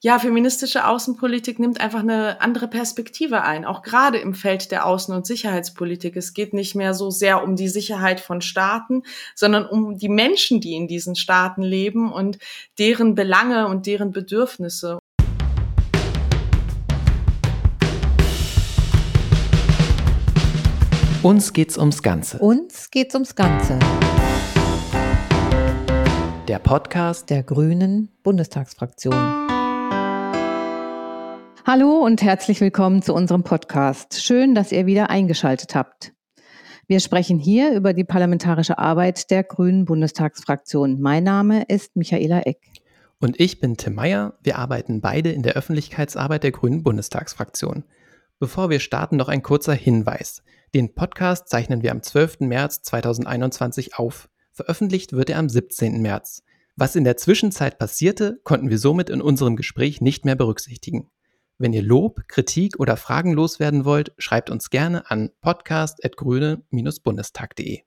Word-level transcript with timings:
ja, 0.00 0.20
feministische 0.20 0.86
Außenpolitik 0.86 1.58
nimmt 1.58 1.80
einfach 1.80 2.00
eine 2.00 2.40
andere 2.40 2.68
Perspektive 2.68 3.42
ein, 3.42 3.64
auch 3.64 3.82
gerade 3.82 4.18
im 4.18 4.32
Feld 4.32 4.70
der 4.70 4.86
Außen- 4.86 5.12
und 5.12 5.26
Sicherheitspolitik. 5.26 6.16
Es 6.16 6.34
geht 6.34 6.54
nicht 6.54 6.76
mehr 6.76 6.94
so 6.94 7.10
sehr 7.10 7.42
um 7.42 7.56
die 7.56 7.68
Sicherheit 7.68 8.20
von 8.20 8.40
Staaten, 8.40 9.02
sondern 9.34 9.66
um 9.66 9.98
die 9.98 10.08
Menschen, 10.08 10.60
die 10.60 10.76
in 10.76 10.86
diesen 10.86 11.16
Staaten 11.16 11.62
leben 11.62 12.12
und 12.12 12.38
deren 12.78 13.16
Belange 13.16 13.66
und 13.66 13.86
deren 13.86 14.12
Bedürfnisse. 14.12 15.00
Uns 21.24 21.52
geht's 21.52 21.76
ums 21.76 22.04
Ganze. 22.04 22.38
Uns 22.38 22.92
geht's 22.92 23.14
ums 23.14 23.34
Ganze. 23.34 23.80
Der 26.46 26.60
Podcast 26.60 27.28
der 27.30 27.42
Grünen 27.42 28.10
Bundestagsfraktion. 28.22 29.47
Hallo 31.70 31.98
und 32.02 32.22
herzlich 32.22 32.62
willkommen 32.62 33.02
zu 33.02 33.12
unserem 33.12 33.42
Podcast. 33.42 34.22
Schön, 34.22 34.54
dass 34.54 34.72
ihr 34.72 34.86
wieder 34.86 35.10
eingeschaltet 35.10 35.74
habt. 35.74 36.14
Wir 36.86 36.98
sprechen 36.98 37.38
hier 37.38 37.74
über 37.74 37.92
die 37.92 38.04
parlamentarische 38.04 38.78
Arbeit 38.78 39.30
der 39.30 39.44
Grünen 39.44 39.84
Bundestagsfraktion. 39.84 40.98
Mein 40.98 41.24
Name 41.24 41.64
ist 41.68 41.94
Michaela 41.94 42.40
Eck. 42.46 42.62
Und 43.20 43.38
ich 43.38 43.60
bin 43.60 43.76
Tim 43.76 43.96
Meyer. 43.96 44.38
Wir 44.42 44.56
arbeiten 44.56 45.02
beide 45.02 45.30
in 45.30 45.42
der 45.42 45.56
Öffentlichkeitsarbeit 45.56 46.42
der 46.42 46.52
Grünen 46.52 46.82
Bundestagsfraktion. 46.82 47.84
Bevor 48.38 48.70
wir 48.70 48.80
starten, 48.80 49.16
noch 49.18 49.28
ein 49.28 49.42
kurzer 49.42 49.74
Hinweis. 49.74 50.42
Den 50.74 50.94
Podcast 50.94 51.50
zeichnen 51.50 51.82
wir 51.82 51.92
am 51.92 52.02
12. 52.02 52.40
März 52.40 52.80
2021 52.80 53.94
auf. 53.96 54.30
Veröffentlicht 54.52 55.12
wird 55.12 55.28
er 55.28 55.38
am 55.38 55.50
17. 55.50 56.00
März. 56.00 56.44
Was 56.76 56.96
in 56.96 57.04
der 57.04 57.18
Zwischenzeit 57.18 57.78
passierte, 57.78 58.40
konnten 58.42 58.70
wir 58.70 58.78
somit 58.78 59.10
in 59.10 59.20
unserem 59.20 59.54
Gespräch 59.54 60.00
nicht 60.00 60.24
mehr 60.24 60.34
berücksichtigen. 60.34 61.10
Wenn 61.60 61.72
ihr 61.72 61.82
Lob, 61.82 62.20
Kritik 62.28 62.78
oder 62.78 62.96
Fragen 62.96 63.32
loswerden 63.32 63.84
wollt, 63.84 64.12
schreibt 64.16 64.48
uns 64.48 64.70
gerne 64.70 65.10
an 65.10 65.30
podcast.grüne-bundestag.de. 65.40 67.80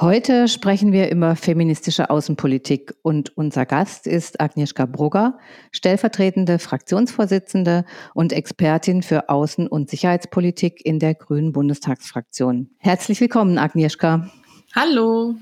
Heute 0.00 0.48
sprechen 0.48 0.90
wir 0.90 1.10
über 1.10 1.36
feministische 1.36 2.08
Außenpolitik 2.08 2.94
und 3.02 3.36
unser 3.36 3.66
Gast 3.66 4.06
ist 4.06 4.40
Agnieszka 4.40 4.86
Brugger, 4.86 5.38
stellvertretende 5.70 6.58
Fraktionsvorsitzende 6.58 7.84
und 8.14 8.32
Expertin 8.32 9.02
für 9.02 9.28
Außen- 9.28 9.68
und 9.68 9.90
Sicherheitspolitik 9.90 10.80
in 10.82 10.98
der 10.98 11.14
Grünen 11.14 11.52
Bundestagsfraktion. 11.52 12.70
Herzlich 12.78 13.20
willkommen, 13.20 13.58
Agnieszka. 13.58 14.30
Hallo. 14.74 15.34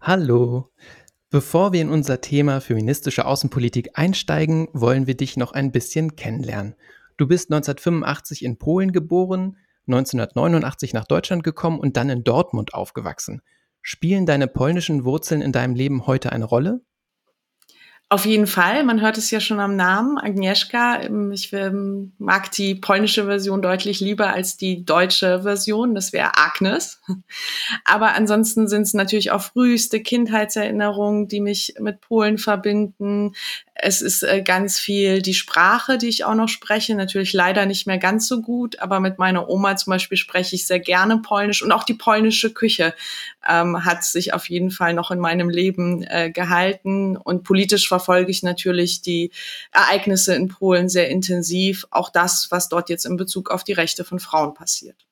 Hallo. 0.00 0.70
Bevor 1.30 1.74
wir 1.74 1.82
in 1.82 1.90
unser 1.90 2.22
Thema 2.22 2.62
feministische 2.62 3.26
Außenpolitik 3.26 3.90
einsteigen, 3.98 4.68
wollen 4.72 5.06
wir 5.06 5.14
dich 5.14 5.36
noch 5.36 5.52
ein 5.52 5.72
bisschen 5.72 6.16
kennenlernen. 6.16 6.74
Du 7.18 7.28
bist 7.28 7.52
1985 7.52 8.42
in 8.42 8.56
Polen 8.56 8.92
geboren, 8.92 9.58
1989 9.88 10.94
nach 10.94 11.04
Deutschland 11.04 11.42
gekommen 11.42 11.80
und 11.80 11.98
dann 11.98 12.08
in 12.08 12.24
Dortmund 12.24 12.72
aufgewachsen. 12.72 13.42
Spielen 13.82 14.24
deine 14.24 14.48
polnischen 14.48 15.04
Wurzeln 15.04 15.42
in 15.42 15.52
deinem 15.52 15.74
Leben 15.74 16.06
heute 16.06 16.32
eine 16.32 16.46
Rolle? 16.46 16.80
Auf 18.10 18.24
jeden 18.24 18.46
Fall, 18.46 18.84
man 18.84 19.02
hört 19.02 19.18
es 19.18 19.30
ja 19.30 19.38
schon 19.38 19.60
am 19.60 19.76
Namen, 19.76 20.16
Agnieszka. 20.16 21.02
Ähm, 21.02 21.30
ich 21.30 21.52
ähm, 21.52 22.12
mag 22.16 22.50
die 22.52 22.74
polnische 22.74 23.26
Version 23.26 23.60
deutlich 23.60 24.00
lieber 24.00 24.32
als 24.32 24.56
die 24.56 24.82
deutsche 24.82 25.42
Version, 25.42 25.94
das 25.94 26.14
wäre 26.14 26.38
Agnes. 26.38 27.02
Aber 27.84 28.14
ansonsten 28.14 28.66
sind 28.66 28.82
es 28.82 28.94
natürlich 28.94 29.30
auch 29.30 29.42
früheste 29.42 30.00
Kindheitserinnerungen, 30.00 31.28
die 31.28 31.42
mich 31.42 31.74
mit 31.80 32.00
Polen 32.00 32.38
verbinden. 32.38 33.34
Es 33.80 34.02
ist 34.02 34.24
äh, 34.24 34.42
ganz 34.42 34.78
viel 34.78 35.22
die 35.22 35.34
Sprache, 35.34 35.98
die 35.98 36.08
ich 36.08 36.24
auch 36.24 36.34
noch 36.34 36.48
spreche. 36.48 36.96
Natürlich 36.96 37.32
leider 37.32 37.64
nicht 37.64 37.86
mehr 37.86 37.98
ganz 37.98 38.26
so 38.26 38.42
gut, 38.42 38.80
aber 38.80 38.98
mit 38.98 39.18
meiner 39.18 39.48
Oma 39.48 39.76
zum 39.76 39.92
Beispiel 39.92 40.18
spreche 40.18 40.56
ich 40.56 40.66
sehr 40.66 40.80
gerne 40.80 41.18
Polnisch 41.18 41.62
und 41.62 41.70
auch 41.70 41.84
die 41.84 41.94
polnische 41.94 42.52
Küche 42.52 42.92
ähm, 43.48 43.84
hat 43.84 44.02
sich 44.02 44.34
auf 44.34 44.48
jeden 44.48 44.72
Fall 44.72 44.94
noch 44.94 45.12
in 45.12 45.20
meinem 45.20 45.48
Leben 45.48 46.02
äh, 46.02 46.30
gehalten. 46.32 47.16
Und 47.16 47.44
politisch 47.44 47.86
verfolge 47.86 48.32
ich 48.32 48.42
natürlich 48.42 49.00
die 49.00 49.30
Ereignisse 49.70 50.34
in 50.34 50.48
Polen 50.48 50.88
sehr 50.88 51.08
intensiv. 51.08 51.86
Auch 51.90 52.10
das, 52.10 52.50
was 52.50 52.68
dort 52.68 52.90
jetzt 52.90 53.06
in 53.06 53.16
Bezug 53.16 53.50
auf 53.50 53.62
die 53.62 53.74
Rechte 53.74 54.04
von 54.04 54.18
Frauen 54.18 54.54
passiert. 54.54 55.06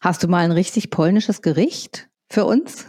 Hast 0.00 0.22
du 0.22 0.28
mal 0.28 0.44
ein 0.44 0.52
richtig 0.52 0.88
polnisches 0.88 1.42
Gericht 1.42 2.08
für 2.30 2.46
uns? 2.46 2.86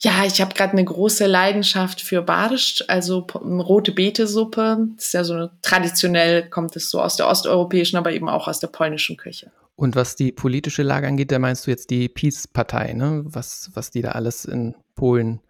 Ja, 0.00 0.24
ich 0.24 0.40
habe 0.40 0.54
gerade 0.54 0.72
eine 0.72 0.84
große 0.84 1.26
Leidenschaft 1.26 2.00
für 2.00 2.22
Barisch, 2.22 2.84
also 2.86 3.26
rote 3.34 3.90
Beetesuppe. 3.92 4.78
Das 4.96 5.06
ist 5.06 5.14
ja 5.14 5.24
so 5.24 5.48
traditionell 5.62 6.48
kommt 6.48 6.76
es 6.76 6.90
so 6.90 7.00
aus 7.00 7.16
der 7.16 7.26
osteuropäischen, 7.26 7.98
aber 7.98 8.12
eben 8.12 8.28
auch 8.28 8.46
aus 8.46 8.60
der 8.60 8.68
polnischen 8.68 9.16
Küche. 9.16 9.50
Und 9.74 9.96
was 9.96 10.16
die 10.16 10.32
politische 10.32 10.82
Lage 10.82 11.06
angeht, 11.08 11.32
da 11.32 11.38
meinst 11.38 11.66
du 11.66 11.70
jetzt 11.70 11.90
die 11.90 12.08
Peace-Partei, 12.08 12.94
ne? 12.94 13.22
Was, 13.24 13.70
was 13.74 13.90
die 13.90 14.02
da 14.02 14.12
alles 14.12 14.44
in 14.44 14.74
Polen 14.94 15.40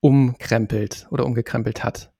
umkrempelt 0.00 1.06
oder 1.10 1.24
umgekrempelt 1.24 1.84
hat. 1.84 2.10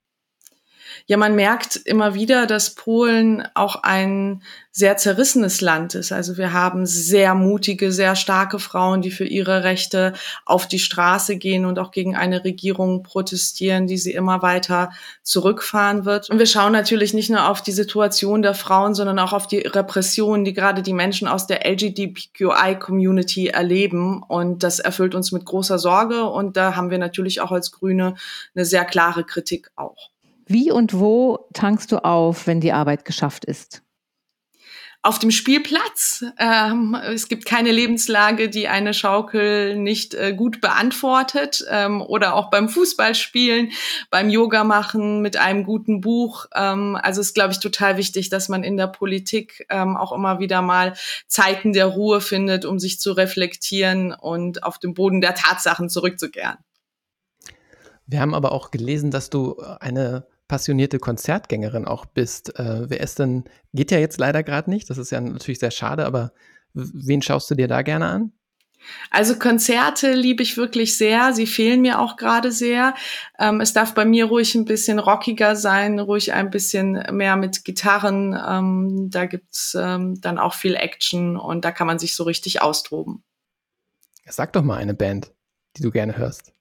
Ja, 1.07 1.17
man 1.17 1.35
merkt 1.35 1.77
immer 1.77 2.15
wieder, 2.15 2.47
dass 2.47 2.75
Polen 2.75 3.47
auch 3.55 3.83
ein 3.83 4.43
sehr 4.79 4.97
zerrissenes 4.97 5.61
Land 5.61 5.97
ist. 5.97 6.13
Also 6.13 6.37
wir 6.37 6.53
haben 6.53 6.87
sehr 6.87 7.35
mutige, 7.35 7.91
sehr 7.91 8.15
starke 8.15 8.61
Frauen, 8.61 9.03
die 9.03 9.11
für 9.11 9.25
ihre 9.25 9.65
Rechte 9.65 10.13
auf 10.45 10.69
die 10.69 10.79
Straße 10.79 11.37
gehen 11.37 11.65
und 11.65 11.81
auch 11.81 11.91
gegen 11.91 12.15
eine 12.15 12.45
Regierung 12.45 13.03
protestieren, 13.03 13.89
die 13.89 13.99
sie 13.99 14.13
immer 14.13 14.41
weiter 14.41 14.91
zurückfahren 15.25 16.05
wird. 16.05 16.31
Und 16.31 16.39
wir 16.39 16.47
schauen 16.47 16.73
natürlich 16.73 17.13
nicht 17.13 17.29
nur 17.29 17.49
auf 17.49 17.61
die 17.61 17.73
Situation 17.73 18.41
der 18.41 18.55
Frauen, 18.55 18.95
sondern 18.95 19.19
auch 19.19 19.33
auf 19.33 19.49
die 19.49 19.59
Repressionen, 19.59 20.45
die 20.45 20.53
gerade 20.53 20.83
die 20.83 20.93
Menschen 20.93 21.27
aus 21.27 21.49
der 21.49 21.69
LGBTQI-Community 21.69 23.49
erleben. 23.49 24.23
Und 24.23 24.63
das 24.63 24.79
erfüllt 24.79 25.17
uns 25.17 25.33
mit 25.33 25.45
großer 25.45 25.81
Sorge. 25.81 26.23
Und 26.23 26.57
da 26.57 26.77
haben 26.77 26.91
wir 26.91 26.99
natürlich 26.99 27.41
auch 27.41 27.51
als 27.51 27.73
Grüne 27.73 28.15
eine 28.55 28.65
sehr 28.65 28.85
klare 28.85 29.25
Kritik 29.25 29.73
auch. 29.75 30.11
Wie 30.49 30.73
und 30.73 30.99
wo 30.99 31.49
tankst 31.53 31.93
du 31.93 32.05
auf, 32.05 32.47
wenn 32.47 32.61
die 32.61 32.73
Arbeit 32.73 33.05
geschafft 33.05 33.45
ist? 33.45 33.83
auf 35.03 35.19
dem 35.19 35.31
Spielplatz. 35.31 36.25
Ähm, 36.39 36.95
es 36.95 37.29
gibt 37.29 37.47
keine 37.47 37.71
Lebenslage, 37.71 38.51
die 38.51 38.69
eine 38.69 38.93
Schaukel 38.93 39.77
nicht 39.77 40.15
äh, 40.15 40.35
gut 40.35 40.61
beantwortet. 40.61 41.65
Ähm, 41.71 42.03
oder 42.03 42.35
auch 42.35 42.51
beim 42.51 42.69
Fußballspielen, 42.69 43.71
beim 44.11 44.29
Yoga 44.29 44.65
machen 44.65 45.23
mit 45.23 45.37
einem 45.37 45.65
guten 45.65 46.01
Buch. 46.01 46.47
Ähm, 46.55 46.99
also 47.01 47.21
ist, 47.21 47.35
glaube 47.35 47.53
ich, 47.53 47.61
total 47.61 47.97
wichtig, 47.97 48.29
dass 48.29 48.49
man 48.49 48.65
in 48.65 48.77
der 48.77 48.89
Politik 48.89 49.67
ähm, 49.71 49.97
auch 49.97 50.13
immer 50.13 50.41
wieder 50.41 50.63
mal 50.63 50.95
Zeiten 51.29 51.73
der 51.73 51.87
Ruhe 51.87 52.21
findet, 52.21 52.65
um 52.65 52.79
sich 52.79 53.01
zu 53.01 53.13
reflektieren 53.13 54.13
und 54.13 54.65
auf 54.65 54.79
den 54.79 54.95
Boden 54.95 55.21
der 55.21 55.35
Tatsachen 55.35 55.89
zurückzukehren. 55.89 56.59
Wir 58.07 58.21
haben 58.21 58.35
aber 58.35 58.53
auch 58.53 58.71
gelesen, 58.71 59.11
dass 59.11 59.31
du 59.31 59.59
eine 59.81 60.27
passionierte 60.49 60.99
Konzertgängerin 60.99 61.85
auch 61.85 62.07
bist. 62.07 62.59
Äh, 62.59 62.91
wer 62.91 63.01
ist 63.01 63.19
denn, 63.19 63.45
geht 63.73 63.91
ja 63.91 63.99
jetzt 63.99 64.19
leider 64.19 64.43
gerade 64.43 64.71
nicht, 64.71 64.91
das 64.91 64.99
ist 64.99 65.11
ja 65.11 65.21
natürlich 65.21 65.59
sehr 65.59 65.71
schade, 65.71 66.07
aber 66.07 66.33
wen 66.73 67.23
schaust 67.23 67.51
du 67.51 67.55
dir 67.55 67.69
da 67.69 67.83
gerne 67.83 68.07
an? 68.07 68.33
Also 69.11 69.39
Konzerte 69.39 70.13
liebe 70.15 70.43
ich 70.43 70.57
wirklich 70.57 70.97
sehr. 70.97 71.33
Sie 71.33 71.47
fehlen 71.47 71.81
mir 71.81 71.99
auch 71.99 72.17
gerade 72.17 72.53
sehr. 72.53 72.95
Ähm, 73.39 73.61
es 73.61 73.73
darf 73.73 73.95
bei 73.95 74.05
mir 74.05 74.27
ruhig 74.27 74.55
ein 74.55 74.65
bisschen 74.65 74.99
rockiger 74.99 75.57
sein, 75.57 75.99
ruhig 75.99 76.33
ein 76.33 76.51
bisschen 76.51 77.03
mehr 77.11 77.37
mit 77.37 77.65
Gitarren. 77.65 78.39
Ähm, 78.49 79.11
da 79.11 79.27
gibt's 79.27 79.77
ähm, 79.79 80.21
dann 80.21 80.39
auch 80.39 80.55
viel 80.55 80.75
Action 80.75 81.37
und 81.37 81.65
da 81.65 81.73
kann 81.73 81.87
man 81.87 81.99
sich 81.99 82.15
so 82.15 82.25
richtig 82.25 82.63
austoben. 82.63 83.25
Sag 84.27 84.53
doch 84.53 84.63
mal 84.63 84.77
eine 84.77 84.95
Band, 84.95 85.33
die 85.77 85.83
du 85.83 85.91
gerne 85.91 86.17
hörst. 86.17 86.53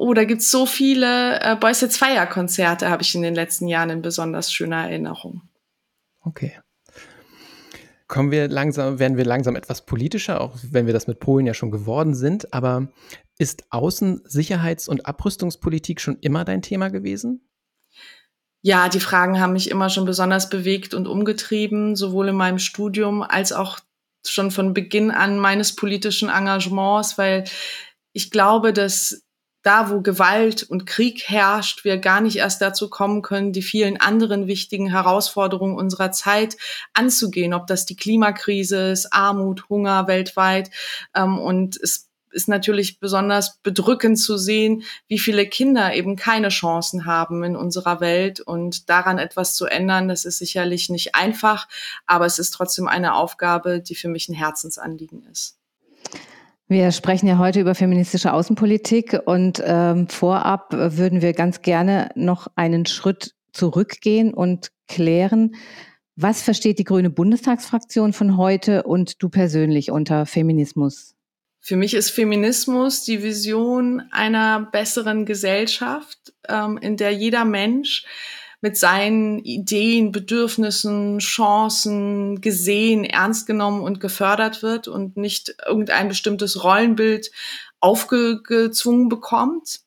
Oh, 0.00 0.14
da 0.14 0.22
gibt's 0.22 0.48
so 0.48 0.64
viele 0.64 1.40
äh, 1.40 1.56
Boys 1.56 1.82
It's 1.82 1.96
Fire 1.96 2.28
Konzerte, 2.28 2.88
habe 2.88 3.02
ich 3.02 3.16
in 3.16 3.22
den 3.22 3.34
letzten 3.34 3.66
Jahren 3.66 3.90
in 3.90 4.00
besonders 4.00 4.52
schöner 4.52 4.84
Erinnerung. 4.84 5.42
Okay. 6.20 6.60
Kommen 8.06 8.30
wir 8.30 8.46
langsam, 8.46 9.00
werden 9.00 9.16
wir 9.16 9.24
langsam 9.24 9.56
etwas 9.56 9.84
politischer, 9.84 10.40
auch 10.40 10.56
wenn 10.62 10.86
wir 10.86 10.92
das 10.92 11.08
mit 11.08 11.18
Polen 11.18 11.46
ja 11.46 11.52
schon 11.52 11.72
geworden 11.72 12.14
sind. 12.14 12.54
Aber 12.54 12.92
ist 13.38 13.64
Außen-, 13.72 14.20
Sicherheits- 14.24 14.86
und 14.86 15.04
Abrüstungspolitik 15.04 16.00
schon 16.00 16.16
immer 16.20 16.44
dein 16.44 16.62
Thema 16.62 16.90
gewesen? 16.90 17.48
Ja, 18.62 18.88
die 18.88 19.00
Fragen 19.00 19.40
haben 19.40 19.52
mich 19.52 19.68
immer 19.68 19.90
schon 19.90 20.04
besonders 20.04 20.48
bewegt 20.48 20.94
und 20.94 21.08
umgetrieben, 21.08 21.96
sowohl 21.96 22.28
in 22.28 22.36
meinem 22.36 22.60
Studium 22.60 23.22
als 23.22 23.52
auch 23.52 23.80
schon 24.24 24.52
von 24.52 24.74
Beginn 24.74 25.10
an 25.10 25.40
meines 25.40 25.74
politischen 25.74 26.28
Engagements, 26.28 27.18
weil 27.18 27.44
ich 28.12 28.30
glaube, 28.30 28.72
dass 28.72 29.24
da, 29.62 29.90
wo 29.90 30.00
Gewalt 30.00 30.62
und 30.62 30.86
Krieg 30.86 31.24
herrscht, 31.28 31.84
wir 31.84 31.98
gar 31.98 32.20
nicht 32.20 32.36
erst 32.36 32.62
dazu 32.62 32.88
kommen 32.88 33.22
können, 33.22 33.52
die 33.52 33.62
vielen 33.62 34.00
anderen 34.00 34.46
wichtigen 34.46 34.90
Herausforderungen 34.90 35.76
unserer 35.76 36.12
Zeit 36.12 36.56
anzugehen, 36.94 37.54
ob 37.54 37.66
das 37.66 37.84
die 37.84 37.96
Klimakrise 37.96 38.90
ist, 38.90 39.12
Armut, 39.12 39.68
Hunger 39.68 40.06
weltweit. 40.06 40.70
Ähm, 41.14 41.38
und 41.38 41.76
es 41.82 42.08
ist 42.30 42.48
natürlich 42.48 43.00
besonders 43.00 43.58
bedrückend 43.62 44.18
zu 44.18 44.36
sehen, 44.36 44.84
wie 45.08 45.18
viele 45.18 45.46
Kinder 45.46 45.94
eben 45.94 46.16
keine 46.16 46.50
Chancen 46.50 47.06
haben 47.06 47.42
in 47.42 47.56
unserer 47.56 48.00
Welt 48.00 48.40
und 48.40 48.88
daran 48.88 49.18
etwas 49.18 49.54
zu 49.54 49.66
ändern, 49.66 50.08
das 50.08 50.24
ist 50.24 50.38
sicherlich 50.38 50.88
nicht 50.90 51.14
einfach, 51.14 51.68
aber 52.06 52.26
es 52.26 52.38
ist 52.38 52.50
trotzdem 52.50 52.86
eine 52.86 53.14
Aufgabe, 53.14 53.80
die 53.80 53.94
für 53.94 54.08
mich 54.08 54.28
ein 54.28 54.34
Herzensanliegen 54.34 55.26
ist. 55.30 55.58
Wir 56.70 56.92
sprechen 56.92 57.26
ja 57.26 57.38
heute 57.38 57.60
über 57.60 57.74
feministische 57.74 58.34
Außenpolitik 58.34 59.18
und 59.24 59.62
ähm, 59.64 60.06
vorab 60.08 60.70
würden 60.72 61.22
wir 61.22 61.32
ganz 61.32 61.62
gerne 61.62 62.10
noch 62.14 62.46
einen 62.56 62.84
Schritt 62.84 63.34
zurückgehen 63.52 64.34
und 64.34 64.68
klären, 64.86 65.54
was 66.14 66.42
versteht 66.42 66.78
die 66.78 66.84
Grüne 66.84 67.08
Bundestagsfraktion 67.08 68.12
von 68.12 68.36
heute 68.36 68.82
und 68.82 69.22
du 69.22 69.30
persönlich 69.30 69.90
unter 69.90 70.26
Feminismus? 70.26 71.14
Für 71.60 71.76
mich 71.76 71.94
ist 71.94 72.10
Feminismus 72.10 73.02
die 73.02 73.22
Vision 73.22 74.02
einer 74.10 74.68
besseren 74.70 75.24
Gesellschaft, 75.24 76.34
ähm, 76.48 76.76
in 76.82 76.98
der 76.98 77.12
jeder 77.12 77.46
Mensch 77.46 78.04
mit 78.60 78.76
seinen 78.76 79.38
Ideen, 79.38 80.10
Bedürfnissen, 80.12 81.18
Chancen 81.20 82.40
gesehen, 82.40 83.04
ernst 83.04 83.46
genommen 83.46 83.82
und 83.82 84.00
gefördert 84.00 84.62
wird 84.62 84.88
und 84.88 85.16
nicht 85.16 85.54
irgendein 85.66 86.08
bestimmtes 86.08 86.64
Rollenbild 86.64 87.30
aufgezwungen 87.80 89.08
bekommt. 89.08 89.80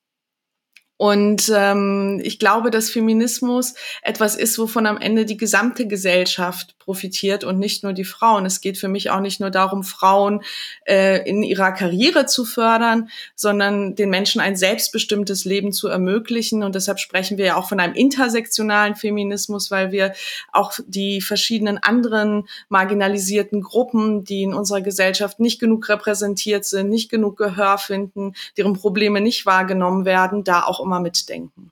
Und 0.97 1.51
ähm, 1.53 2.21
ich 2.23 2.37
glaube, 2.37 2.69
dass 2.69 2.91
Feminismus 2.91 3.73
etwas 4.03 4.35
ist, 4.35 4.59
wovon 4.59 4.85
am 4.85 4.99
Ende 4.99 5.25
die 5.25 5.37
gesamte 5.37 5.87
Gesellschaft 5.87 6.75
profitiert 6.91 7.45
und 7.45 7.57
nicht 7.57 7.83
nur 7.83 7.93
die 7.93 8.03
Frauen. 8.03 8.45
Es 8.45 8.59
geht 8.59 8.77
für 8.77 8.89
mich 8.89 9.09
auch 9.11 9.21
nicht 9.21 9.39
nur 9.39 9.49
darum, 9.49 9.81
Frauen 9.85 10.41
äh, 10.85 11.25
in 11.27 11.41
ihrer 11.41 11.71
Karriere 11.71 12.25
zu 12.25 12.43
fördern, 12.43 13.07
sondern 13.33 13.95
den 13.95 14.09
Menschen 14.09 14.41
ein 14.41 14.57
selbstbestimmtes 14.57 15.45
Leben 15.45 15.71
zu 15.71 15.87
ermöglichen. 15.87 16.63
Und 16.63 16.75
deshalb 16.75 16.99
sprechen 16.99 17.37
wir 17.37 17.45
ja 17.45 17.55
auch 17.55 17.69
von 17.69 17.79
einem 17.79 17.93
intersektionalen 17.93 18.95
Feminismus, 18.95 19.71
weil 19.71 19.93
wir 19.93 20.11
auch 20.51 20.73
die 20.85 21.21
verschiedenen 21.21 21.77
anderen 21.77 22.49
marginalisierten 22.67 23.61
Gruppen, 23.61 24.25
die 24.25 24.43
in 24.43 24.53
unserer 24.53 24.81
Gesellschaft 24.81 25.39
nicht 25.39 25.61
genug 25.61 25.87
repräsentiert 25.87 26.65
sind, 26.65 26.89
nicht 26.89 27.09
genug 27.09 27.37
Gehör 27.37 27.77
finden, 27.77 28.33
deren 28.57 28.73
Probleme 28.73 29.21
nicht 29.21 29.45
wahrgenommen 29.45 30.03
werden, 30.03 30.43
da 30.43 30.63
auch 30.63 30.81
immer 30.81 30.99
mitdenken. 30.99 31.71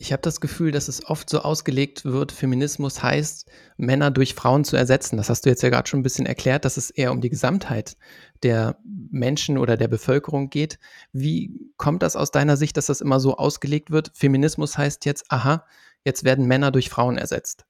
Ich 0.00 0.12
habe 0.12 0.22
das 0.22 0.40
Gefühl, 0.40 0.70
dass 0.70 0.86
es 0.86 1.04
oft 1.06 1.28
so 1.28 1.40
ausgelegt 1.40 2.04
wird, 2.04 2.30
Feminismus 2.30 3.02
heißt, 3.02 3.50
Männer 3.76 4.12
durch 4.12 4.34
Frauen 4.34 4.64
zu 4.64 4.76
ersetzen. 4.76 5.16
Das 5.16 5.28
hast 5.28 5.44
du 5.44 5.50
jetzt 5.50 5.62
ja 5.62 5.70
gerade 5.70 5.88
schon 5.88 5.98
ein 6.00 6.04
bisschen 6.04 6.24
erklärt, 6.24 6.64
dass 6.64 6.76
es 6.76 6.90
eher 6.90 7.10
um 7.10 7.20
die 7.20 7.30
Gesamtheit 7.30 7.96
der 8.44 8.78
Menschen 8.84 9.58
oder 9.58 9.76
der 9.76 9.88
Bevölkerung 9.88 10.50
geht. 10.50 10.78
Wie 11.12 11.72
kommt 11.76 12.04
das 12.04 12.14
aus 12.14 12.30
deiner 12.30 12.56
Sicht, 12.56 12.76
dass 12.76 12.86
das 12.86 13.00
immer 13.00 13.18
so 13.18 13.36
ausgelegt 13.36 13.90
wird? 13.90 14.12
Feminismus 14.14 14.78
heißt 14.78 15.04
jetzt, 15.04 15.24
aha, 15.30 15.66
jetzt 16.04 16.22
werden 16.22 16.46
Männer 16.46 16.70
durch 16.70 16.90
Frauen 16.90 17.18
ersetzt 17.18 17.67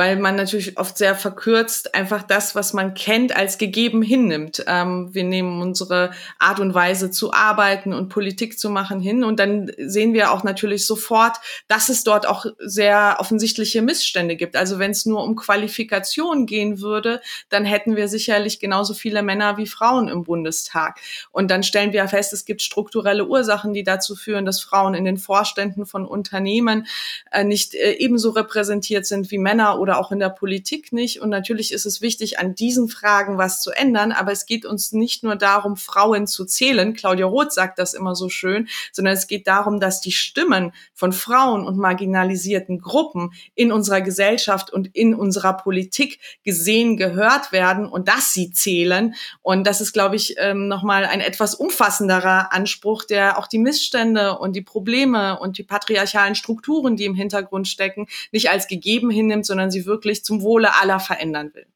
weil 0.00 0.16
man 0.16 0.34
natürlich 0.34 0.78
oft 0.78 0.96
sehr 0.96 1.14
verkürzt 1.14 1.94
einfach 1.94 2.22
das, 2.22 2.54
was 2.54 2.72
man 2.72 2.94
kennt, 2.94 3.36
als 3.36 3.58
gegeben 3.58 4.00
hinnimmt. 4.00 4.64
Ähm, 4.66 5.10
wir 5.12 5.24
nehmen 5.24 5.60
unsere 5.60 6.12
Art 6.38 6.58
und 6.58 6.72
Weise 6.72 7.10
zu 7.10 7.34
arbeiten 7.34 7.92
und 7.92 8.08
Politik 8.08 8.58
zu 8.58 8.70
machen 8.70 8.98
hin 8.98 9.24
und 9.24 9.38
dann 9.38 9.70
sehen 9.76 10.14
wir 10.14 10.32
auch 10.32 10.42
natürlich 10.42 10.86
sofort, 10.86 11.36
dass 11.68 11.90
es 11.90 12.02
dort 12.02 12.26
auch 12.26 12.46
sehr 12.58 13.16
offensichtliche 13.18 13.82
Missstände 13.82 14.36
gibt. 14.36 14.56
Also 14.56 14.78
wenn 14.78 14.92
es 14.92 15.04
nur 15.04 15.22
um 15.22 15.36
Qualifikation 15.36 16.46
gehen 16.46 16.80
würde, 16.80 17.20
dann 17.50 17.66
hätten 17.66 17.94
wir 17.94 18.08
sicherlich 18.08 18.58
genauso 18.58 18.94
viele 18.94 19.22
Männer 19.22 19.58
wie 19.58 19.66
Frauen 19.66 20.08
im 20.08 20.24
Bundestag. 20.24 20.98
Und 21.30 21.50
dann 21.50 21.62
stellen 21.62 21.92
wir 21.92 22.08
fest, 22.08 22.32
es 22.32 22.46
gibt 22.46 22.62
strukturelle 22.62 23.26
Ursachen, 23.26 23.74
die 23.74 23.84
dazu 23.84 24.16
führen, 24.16 24.46
dass 24.46 24.62
Frauen 24.62 24.94
in 24.94 25.04
den 25.04 25.18
Vorständen 25.18 25.84
von 25.84 26.06
Unternehmen 26.06 26.86
äh, 27.30 27.44
nicht 27.44 27.74
äh, 27.74 27.96
ebenso 27.98 28.30
repräsentiert 28.30 29.04
sind 29.04 29.30
wie 29.30 29.36
Männer 29.36 29.78
oder 29.78 29.89
oder 29.90 29.98
auch 29.98 30.12
in 30.12 30.20
der 30.20 30.28
Politik 30.28 30.92
nicht. 30.92 31.20
Und 31.20 31.30
natürlich 31.30 31.72
ist 31.72 31.84
es 31.84 32.00
wichtig, 32.00 32.38
an 32.38 32.54
diesen 32.54 32.88
Fragen 32.88 33.38
was 33.38 33.60
zu 33.60 33.72
ändern. 33.72 34.12
Aber 34.12 34.30
es 34.30 34.46
geht 34.46 34.64
uns 34.64 34.92
nicht 34.92 35.24
nur 35.24 35.34
darum, 35.34 35.76
Frauen 35.76 36.28
zu 36.28 36.44
zählen. 36.44 36.94
Claudia 36.94 37.26
Roth 37.26 37.52
sagt 37.52 37.80
das 37.80 37.92
immer 37.92 38.14
so 38.14 38.28
schön, 38.28 38.68
sondern 38.92 39.14
es 39.14 39.26
geht 39.26 39.48
darum, 39.48 39.80
dass 39.80 40.00
die 40.00 40.12
Stimmen 40.12 40.72
von 40.94 41.12
Frauen 41.12 41.66
und 41.66 41.76
marginalisierten 41.76 42.78
Gruppen 42.78 43.32
in 43.56 43.72
unserer 43.72 44.00
Gesellschaft 44.00 44.72
und 44.72 44.94
in 44.94 45.12
unserer 45.12 45.54
Politik 45.54 46.20
gesehen, 46.44 46.96
gehört 46.96 47.50
werden 47.50 47.88
und 47.88 48.06
dass 48.06 48.32
sie 48.32 48.52
zählen. 48.52 49.14
Und 49.42 49.66
das 49.66 49.80
ist, 49.80 49.92
glaube 49.92 50.14
ich, 50.14 50.36
ähm, 50.38 50.68
nochmal 50.68 51.04
ein 51.04 51.20
etwas 51.20 51.56
umfassenderer 51.56 52.52
Anspruch, 52.52 53.04
der 53.04 53.38
auch 53.38 53.48
die 53.48 53.58
Missstände 53.58 54.38
und 54.38 54.54
die 54.54 54.62
Probleme 54.62 55.40
und 55.40 55.58
die 55.58 55.64
patriarchalen 55.64 56.36
Strukturen, 56.36 56.94
die 56.94 57.06
im 57.06 57.16
Hintergrund 57.16 57.66
stecken, 57.66 58.06
nicht 58.30 58.50
als 58.50 58.68
gegeben 58.68 59.10
hinnimmt, 59.10 59.46
sondern 59.46 59.69
sie 59.70 59.80
sie 59.80 59.86
wirklich 59.86 60.24
zum 60.24 60.42
Wohle 60.42 60.80
aller 60.80 61.00
verändern 61.00 61.50
will. 61.54 61.66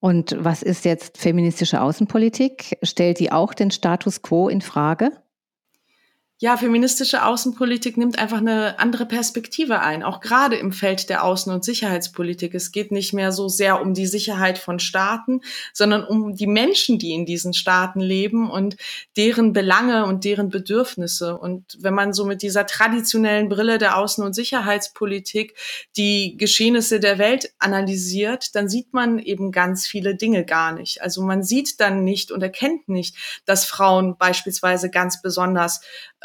Und 0.00 0.34
was 0.38 0.62
ist 0.62 0.84
jetzt 0.84 1.18
feministische 1.18 1.80
Außenpolitik? 1.82 2.78
Stellt 2.82 3.18
die 3.18 3.32
auch 3.32 3.52
den 3.52 3.70
Status 3.70 4.22
quo 4.22 4.48
in 4.48 4.62
Frage? 4.62 5.12
Ja, 6.42 6.56
feministische 6.56 7.26
Außenpolitik 7.26 7.98
nimmt 7.98 8.18
einfach 8.18 8.38
eine 8.38 8.78
andere 8.78 9.04
Perspektive 9.04 9.80
ein, 9.80 10.02
auch 10.02 10.20
gerade 10.20 10.56
im 10.56 10.72
Feld 10.72 11.10
der 11.10 11.22
Außen- 11.22 11.52
und 11.52 11.66
Sicherheitspolitik. 11.66 12.54
Es 12.54 12.72
geht 12.72 12.92
nicht 12.92 13.12
mehr 13.12 13.30
so 13.30 13.48
sehr 13.48 13.82
um 13.82 13.92
die 13.92 14.06
Sicherheit 14.06 14.56
von 14.56 14.78
Staaten, 14.78 15.42
sondern 15.74 16.02
um 16.02 16.34
die 16.34 16.46
Menschen, 16.46 16.98
die 16.98 17.12
in 17.12 17.26
diesen 17.26 17.52
Staaten 17.52 18.00
leben 18.00 18.50
und 18.50 18.78
deren 19.18 19.52
Belange 19.52 20.06
und 20.06 20.24
deren 20.24 20.48
Bedürfnisse. 20.48 21.36
Und 21.36 21.76
wenn 21.78 21.92
man 21.92 22.14
so 22.14 22.24
mit 22.24 22.40
dieser 22.40 22.64
traditionellen 22.64 23.50
Brille 23.50 23.76
der 23.76 23.98
Außen- 23.98 24.24
und 24.24 24.32
Sicherheitspolitik 24.32 25.54
die 25.98 26.38
Geschehnisse 26.38 27.00
der 27.00 27.18
Welt 27.18 27.52
analysiert, 27.58 28.54
dann 28.54 28.70
sieht 28.70 28.94
man 28.94 29.18
eben 29.18 29.52
ganz 29.52 29.86
viele 29.86 30.14
Dinge 30.14 30.46
gar 30.46 30.72
nicht. 30.72 31.02
Also 31.02 31.20
man 31.20 31.42
sieht 31.42 31.80
dann 31.80 32.02
nicht 32.02 32.32
und 32.32 32.42
erkennt 32.42 32.88
nicht, 32.88 33.14
dass 33.44 33.66
Frauen 33.66 34.16
beispielsweise 34.16 34.88
ganz 34.88 35.20
besonders 35.20 35.82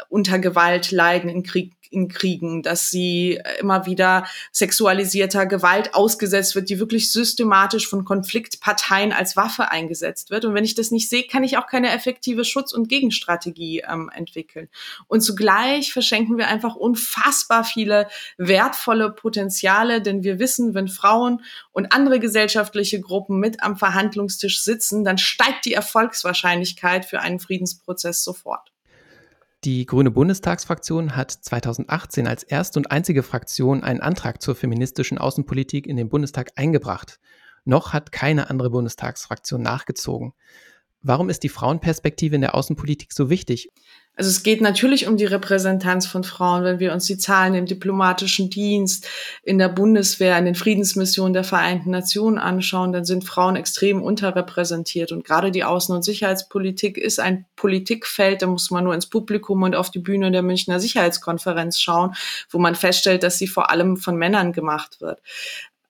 unter 0.08 0.38
Gewalt 0.38 0.90
leiden 0.90 1.28
in 1.28 1.42
Krieg, 1.42 1.76
in 1.90 2.08
Kriegen, 2.08 2.62
dass 2.62 2.90
sie 2.90 3.40
immer 3.60 3.86
wieder 3.86 4.26
sexualisierter 4.52 5.46
Gewalt 5.46 5.94
ausgesetzt 5.94 6.54
wird, 6.54 6.68
die 6.68 6.78
wirklich 6.78 7.12
systematisch 7.12 7.88
von 7.88 8.04
Konfliktparteien 8.04 9.12
als 9.12 9.36
Waffe 9.36 9.70
eingesetzt 9.70 10.30
wird. 10.30 10.44
Und 10.44 10.54
wenn 10.54 10.64
ich 10.64 10.74
das 10.74 10.90
nicht 10.90 11.08
sehe, 11.08 11.24
kann 11.24 11.44
ich 11.44 11.58
auch 11.58 11.66
keine 11.66 11.92
effektive 11.92 12.44
Schutz- 12.44 12.72
und 12.72 12.88
Gegenstrategie 12.88 13.82
ähm, 13.88 14.10
entwickeln. 14.14 14.68
Und 15.06 15.20
zugleich 15.20 15.92
verschenken 15.92 16.38
wir 16.38 16.48
einfach 16.48 16.76
unfassbar 16.76 17.64
viele 17.64 18.08
wertvolle 18.36 19.10
Potenziale, 19.10 20.02
denn 20.02 20.22
wir 20.22 20.38
wissen, 20.38 20.74
wenn 20.74 20.88
Frauen 20.88 21.42
und 21.72 21.92
andere 21.92 22.20
gesellschaftliche 22.20 23.00
Gruppen 23.00 23.38
mit 23.38 23.62
am 23.62 23.76
Verhandlungstisch 23.76 24.62
sitzen, 24.62 25.04
dann 25.04 25.18
steigt 25.18 25.64
die 25.64 25.74
Erfolgswahrscheinlichkeit 25.74 27.04
für 27.04 27.20
einen 27.20 27.40
Friedensprozess 27.40 28.24
sofort. 28.24 28.75
Die 29.66 29.84
Grüne 29.84 30.12
Bundestagsfraktion 30.12 31.16
hat 31.16 31.32
2018 31.32 32.28
als 32.28 32.44
erste 32.44 32.78
und 32.78 32.92
einzige 32.92 33.24
Fraktion 33.24 33.82
einen 33.82 34.00
Antrag 34.00 34.40
zur 34.40 34.54
feministischen 34.54 35.18
Außenpolitik 35.18 35.88
in 35.88 35.96
den 35.96 36.08
Bundestag 36.08 36.52
eingebracht. 36.54 37.18
Noch 37.64 37.92
hat 37.92 38.12
keine 38.12 38.48
andere 38.48 38.70
Bundestagsfraktion 38.70 39.60
nachgezogen. 39.60 40.34
Warum 41.02 41.28
ist 41.28 41.42
die 41.42 41.48
Frauenperspektive 41.48 42.36
in 42.36 42.42
der 42.42 42.54
Außenpolitik 42.54 43.12
so 43.12 43.28
wichtig? 43.28 43.72
Also 44.16 44.30
es 44.30 44.42
geht 44.42 44.62
natürlich 44.62 45.06
um 45.06 45.18
die 45.18 45.26
Repräsentanz 45.26 46.06
von 46.06 46.24
Frauen, 46.24 46.64
wenn 46.64 46.78
wir 46.78 46.94
uns 46.94 47.04
die 47.04 47.18
Zahlen 47.18 47.54
im 47.54 47.66
diplomatischen 47.66 48.48
Dienst, 48.48 49.06
in 49.42 49.58
der 49.58 49.68
Bundeswehr, 49.68 50.38
in 50.38 50.46
den 50.46 50.54
Friedensmissionen 50.54 51.34
der 51.34 51.44
Vereinten 51.44 51.90
Nationen 51.90 52.38
anschauen, 52.38 52.92
dann 52.92 53.04
sind 53.04 53.24
Frauen 53.24 53.56
extrem 53.56 54.02
unterrepräsentiert. 54.02 55.12
Und 55.12 55.24
gerade 55.24 55.50
die 55.50 55.66
Außen- 55.66 55.94
und 55.94 56.02
Sicherheitspolitik 56.02 56.96
ist 56.96 57.20
ein 57.20 57.44
Politikfeld, 57.56 58.40
da 58.40 58.46
muss 58.46 58.70
man 58.70 58.84
nur 58.84 58.94
ins 58.94 59.06
Publikum 59.06 59.62
und 59.62 59.76
auf 59.76 59.90
die 59.90 59.98
Bühne 59.98 60.30
der 60.30 60.42
Münchner 60.42 60.80
Sicherheitskonferenz 60.80 61.78
schauen, 61.78 62.14
wo 62.48 62.58
man 62.58 62.74
feststellt, 62.74 63.22
dass 63.22 63.36
sie 63.36 63.46
vor 63.46 63.70
allem 63.70 63.98
von 63.98 64.16
Männern 64.16 64.52
gemacht 64.52 65.02
wird. 65.02 65.20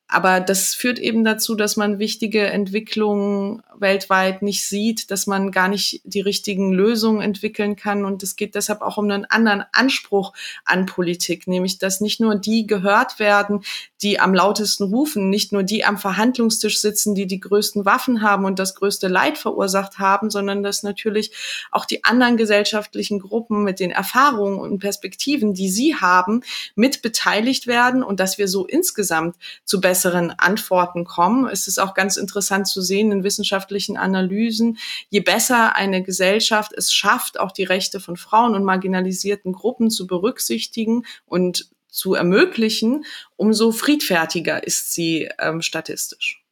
Aber 0.08 0.38
das 0.40 0.72
führt 0.75 1.00
eben 1.00 1.25
dazu, 1.25 1.56
dass 1.56 1.76
man 1.76 1.98
wichtige 1.98 2.46
Entwicklungen 2.46 3.62
weltweit 3.76 4.40
nicht 4.40 4.64
sieht, 4.64 5.10
dass 5.10 5.26
man 5.26 5.50
gar 5.50 5.68
nicht 5.68 6.00
die 6.04 6.20
richtigen 6.20 6.72
Lösungen 6.72 7.20
entwickeln 7.20 7.75
kann. 7.75 8.04
Und 8.04 8.22
es 8.22 8.36
geht 8.36 8.54
deshalb 8.54 8.82
auch 8.82 8.98
um 8.98 9.10
einen 9.10 9.25
anderen 9.25 9.64
Anspruch 9.72 10.32
an 10.64 10.86
Politik, 10.86 11.48
nämlich 11.48 11.78
dass 11.78 12.00
nicht 12.00 12.20
nur 12.20 12.36
die 12.36 12.68
gehört 12.68 13.18
werden, 13.18 13.62
die 14.02 14.20
am 14.20 14.34
lautesten 14.34 14.84
rufen, 14.84 15.30
nicht 15.30 15.52
nur 15.52 15.62
die 15.62 15.84
am 15.84 15.98
Verhandlungstisch 15.98 16.80
sitzen, 16.80 17.14
die 17.14 17.26
die 17.26 17.40
größten 17.40 17.84
Waffen 17.84 18.22
haben 18.22 18.44
und 18.44 18.58
das 18.58 18.74
größte 18.74 19.08
Leid 19.08 19.38
verursacht 19.38 19.98
haben, 19.98 20.30
sondern 20.30 20.62
dass 20.62 20.82
natürlich 20.82 21.32
auch 21.70 21.86
die 21.86 22.04
anderen 22.04 22.36
gesellschaftlichen 22.36 23.18
Gruppen 23.20 23.64
mit 23.64 23.80
den 23.80 23.90
Erfahrungen 23.90 24.58
und 24.58 24.78
Perspektiven, 24.78 25.54
die 25.54 25.70
sie 25.70 25.96
haben, 25.96 26.42
mit 26.74 27.02
beteiligt 27.02 27.66
werden 27.66 28.02
und 28.02 28.20
dass 28.20 28.38
wir 28.38 28.48
so 28.48 28.66
insgesamt 28.66 29.36
zu 29.64 29.80
besseren 29.80 30.30
Antworten 30.30 31.04
kommen. 31.04 31.46
Es 31.46 31.68
ist 31.68 31.78
auch 31.78 31.94
ganz 31.94 32.16
interessant 32.16 32.68
zu 32.68 32.82
sehen 32.82 33.12
in 33.12 33.24
wissenschaftlichen 33.24 33.96
Analysen, 33.96 34.78
je 35.08 35.20
besser 35.20 35.74
eine 35.74 36.02
Gesellschaft 36.02 36.72
es 36.74 36.92
schafft, 36.92 37.40
auch 37.40 37.52
die 37.52 37.64
Rechte 37.64 38.00
von 38.00 38.16
Frauen 38.16 38.54
und 38.54 38.64
marginalisierten 38.64 39.52
Gruppen 39.52 39.90
zu 39.90 40.06
berücksichtigen 40.06 41.04
und 41.26 41.70
zu 41.96 42.14
ermöglichen, 42.14 43.04
umso 43.36 43.72
friedfertiger 43.72 44.64
ist 44.64 44.92
sie 44.92 45.28
ähm, 45.38 45.62
statistisch. 45.62 46.42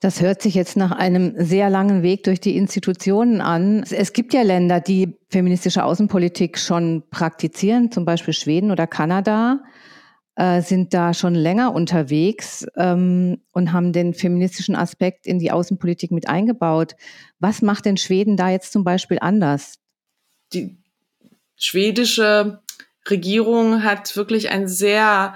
Das 0.00 0.22
hört 0.22 0.40
sich 0.40 0.54
jetzt 0.54 0.78
nach 0.78 0.92
einem 0.92 1.34
sehr 1.36 1.68
langen 1.68 2.02
Weg 2.02 2.24
durch 2.24 2.40
die 2.40 2.56
Institutionen 2.56 3.42
an. 3.42 3.84
Es 3.90 4.14
gibt 4.14 4.32
ja 4.32 4.40
Länder, 4.40 4.80
die 4.80 5.18
feministische 5.28 5.84
Außenpolitik 5.84 6.58
schon 6.58 7.02
praktizieren, 7.10 7.92
zum 7.92 8.06
Beispiel 8.06 8.32
Schweden 8.32 8.70
oder 8.70 8.86
Kanada, 8.86 9.62
äh, 10.36 10.62
sind 10.62 10.94
da 10.94 11.12
schon 11.12 11.34
länger 11.34 11.74
unterwegs 11.74 12.66
ähm, 12.78 13.42
und 13.52 13.74
haben 13.74 13.92
den 13.92 14.14
feministischen 14.14 14.74
Aspekt 14.74 15.26
in 15.26 15.38
die 15.38 15.50
Außenpolitik 15.50 16.12
mit 16.12 16.30
eingebaut. 16.30 16.96
Was 17.38 17.60
macht 17.60 17.84
denn 17.84 17.98
Schweden 17.98 18.38
da 18.38 18.48
jetzt 18.48 18.72
zum 18.72 18.84
Beispiel 18.84 19.18
anders? 19.20 19.74
Die 20.54 20.78
schwedische 21.56 22.62
Regierung 23.08 23.82
hat 23.82 24.16
wirklich 24.16 24.50
ein 24.50 24.68
sehr 24.68 25.34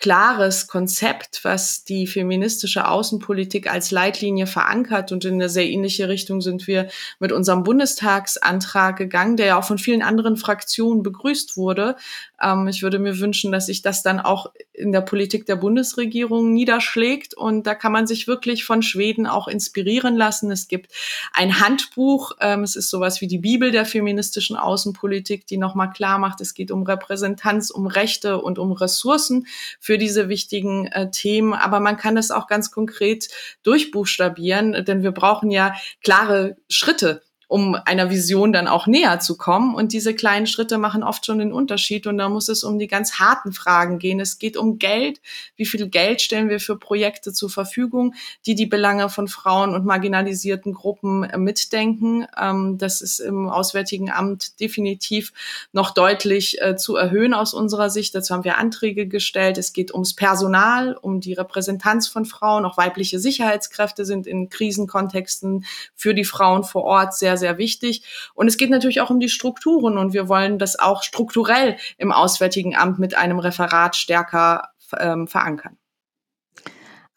klares 0.00 0.66
Konzept, 0.66 1.40
was 1.44 1.84
die 1.84 2.06
feministische 2.06 2.88
Außenpolitik 2.88 3.70
als 3.70 3.90
Leitlinie 3.90 4.46
verankert. 4.46 5.12
Und 5.12 5.26
in 5.26 5.34
eine 5.34 5.50
sehr 5.50 5.66
ähnliche 5.66 6.08
Richtung 6.08 6.40
sind 6.40 6.66
wir 6.66 6.88
mit 7.18 7.32
unserem 7.32 7.62
Bundestagsantrag 7.64 8.96
gegangen, 8.96 9.36
der 9.36 9.46
ja 9.46 9.58
auch 9.58 9.64
von 9.64 9.76
vielen 9.76 10.02
anderen 10.02 10.38
Fraktionen 10.38 11.02
begrüßt 11.02 11.58
wurde. 11.58 11.96
Ähm, 12.42 12.68
ich 12.68 12.82
würde 12.82 12.98
mir 12.98 13.18
wünschen, 13.18 13.52
dass 13.52 13.66
sich 13.66 13.82
das 13.82 14.02
dann 14.02 14.20
auch 14.20 14.52
in 14.72 14.92
der 14.92 15.00
Politik 15.02 15.46
der 15.46 15.56
Bundesregierung 15.56 16.52
niederschlägt. 16.52 17.34
Und 17.34 17.66
da 17.66 17.74
kann 17.74 17.92
man 17.92 18.06
sich 18.06 18.26
wirklich 18.26 18.64
von 18.64 18.82
Schweden 18.82 19.26
auch 19.26 19.48
inspirieren 19.48 20.16
lassen. 20.16 20.50
Es 20.50 20.68
gibt 20.68 20.92
ein 21.32 21.60
Handbuch. 21.60 22.32
Ähm, 22.40 22.62
es 22.62 22.76
ist 22.76 22.90
sowas 22.90 23.20
wie 23.20 23.26
die 23.26 23.38
Bibel 23.38 23.70
der 23.70 23.84
feministischen 23.84 24.56
Außenpolitik, 24.56 25.46
die 25.46 25.56
nochmal 25.56 25.90
klar 25.90 26.18
macht, 26.18 26.40
es 26.40 26.54
geht 26.54 26.70
um 26.70 26.82
Repräsentanz, 26.82 27.70
um 27.70 27.86
Rechte 27.86 28.40
und 28.40 28.58
um 28.58 28.72
Ressourcen 28.72 29.46
für 29.78 29.98
diese 29.98 30.28
wichtigen 30.28 30.86
äh, 30.86 31.10
Themen. 31.10 31.52
Aber 31.52 31.80
man 31.80 31.96
kann 31.96 32.16
es 32.16 32.30
auch 32.30 32.46
ganz 32.46 32.70
konkret 32.70 33.28
durchbuchstabieren, 33.62 34.84
denn 34.84 35.02
wir 35.02 35.12
brauchen 35.12 35.50
ja 35.50 35.74
klare 36.02 36.56
Schritte 36.68 37.22
um 37.50 37.74
einer 37.74 38.10
Vision 38.10 38.52
dann 38.52 38.68
auch 38.68 38.86
näher 38.86 39.18
zu 39.18 39.36
kommen. 39.36 39.74
Und 39.74 39.92
diese 39.92 40.14
kleinen 40.14 40.46
Schritte 40.46 40.78
machen 40.78 41.02
oft 41.02 41.26
schon 41.26 41.40
den 41.40 41.52
Unterschied. 41.52 42.06
Und 42.06 42.16
da 42.16 42.28
muss 42.28 42.48
es 42.48 42.62
um 42.62 42.78
die 42.78 42.86
ganz 42.86 43.14
harten 43.14 43.52
Fragen 43.52 43.98
gehen. 43.98 44.20
Es 44.20 44.38
geht 44.38 44.56
um 44.56 44.78
Geld. 44.78 45.20
Wie 45.56 45.66
viel 45.66 45.88
Geld 45.88 46.20
stellen 46.20 46.48
wir 46.48 46.60
für 46.60 46.78
Projekte 46.78 47.32
zur 47.32 47.50
Verfügung, 47.50 48.14
die 48.46 48.54
die 48.54 48.66
Belange 48.66 49.08
von 49.08 49.26
Frauen 49.26 49.74
und 49.74 49.84
marginalisierten 49.84 50.74
Gruppen 50.74 51.24
äh, 51.24 51.38
mitdenken? 51.38 52.24
Ähm, 52.40 52.78
das 52.78 53.00
ist 53.00 53.18
im 53.18 53.48
Auswärtigen 53.48 54.12
Amt 54.12 54.60
definitiv 54.60 55.32
noch 55.72 55.90
deutlich 55.90 56.62
äh, 56.62 56.76
zu 56.76 56.94
erhöhen 56.94 57.34
aus 57.34 57.52
unserer 57.52 57.90
Sicht. 57.90 58.14
Dazu 58.14 58.32
haben 58.32 58.44
wir 58.44 58.58
Anträge 58.58 59.08
gestellt. 59.08 59.58
Es 59.58 59.72
geht 59.72 59.92
ums 59.92 60.14
Personal, 60.14 60.94
um 60.94 61.20
die 61.20 61.32
Repräsentanz 61.32 62.06
von 62.06 62.26
Frauen. 62.26 62.64
Auch 62.64 62.76
weibliche 62.76 63.18
Sicherheitskräfte 63.18 64.04
sind 64.04 64.28
in 64.28 64.50
Krisenkontexten 64.50 65.64
für 65.96 66.14
die 66.14 66.24
Frauen 66.24 66.62
vor 66.62 66.84
Ort 66.84 67.16
sehr, 67.16 67.39
sehr 67.40 67.58
wichtig. 67.58 68.04
Und 68.34 68.46
es 68.46 68.56
geht 68.56 68.70
natürlich 68.70 69.00
auch 69.00 69.10
um 69.10 69.18
die 69.18 69.28
Strukturen 69.28 69.98
und 69.98 70.12
wir 70.12 70.28
wollen 70.28 70.60
das 70.60 70.78
auch 70.78 71.02
strukturell 71.02 71.76
im 71.98 72.12
Auswärtigen 72.12 72.76
Amt 72.76 73.00
mit 73.00 73.16
einem 73.16 73.40
Referat 73.40 73.96
stärker 73.96 74.68
ähm, 74.96 75.26
verankern. 75.26 75.76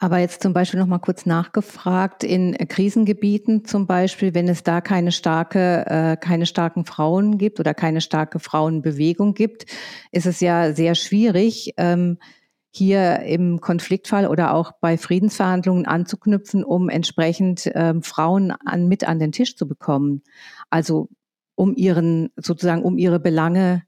Aber 0.04 0.18
jetzt 0.18 0.44
zum 0.44 0.52
Beispiel 0.52 0.82
noch 0.82 0.88
mal 0.88 1.00
kurz 1.00 1.26
nachgefragt 1.26 2.26
in 2.26 2.58
Krisengebieten 2.68 3.64
zum 3.64 3.88
Beispiel, 3.88 4.34
wenn 4.34 4.50
es 4.50 4.62
da 4.62 4.82
keine 4.82 5.14
starke, 5.14 5.86
äh, 5.88 6.18
keine 6.18 6.46
starken 6.46 6.84
Frauen 6.84 7.38
gibt 7.38 7.62
oder 7.62 7.74
keine 7.74 8.02
starke 8.02 8.40
Frauenbewegung 8.40 9.34
gibt, 9.34 9.66
ist 10.12 10.26
es 10.26 10.42
ja 10.42 10.74
sehr 10.74 10.96
schwierig. 10.96 11.74
Ähm, 11.78 12.18
hier 12.76 13.20
im 13.20 13.62
Konfliktfall 13.62 14.28
oder 14.28 14.54
auch 14.54 14.72
bei 14.82 14.98
Friedensverhandlungen 14.98 15.86
anzuknüpfen, 15.86 16.64
um 16.64 16.90
entsprechend 16.90 17.70
ähm, 17.76 18.02
Frauen 18.02 18.52
an, 18.52 18.88
mit 18.88 19.08
an 19.08 19.20
den 19.20 19.32
Tisch 19.32 19.56
zu 19.56 19.68
bekommen. 19.68 20.24
Also 20.72 21.10
um 21.56 21.76
ihren, 21.76 22.32
sozusagen, 22.36 22.82
um 22.82 22.98
ihre 22.98 23.20
Belange 23.20 23.84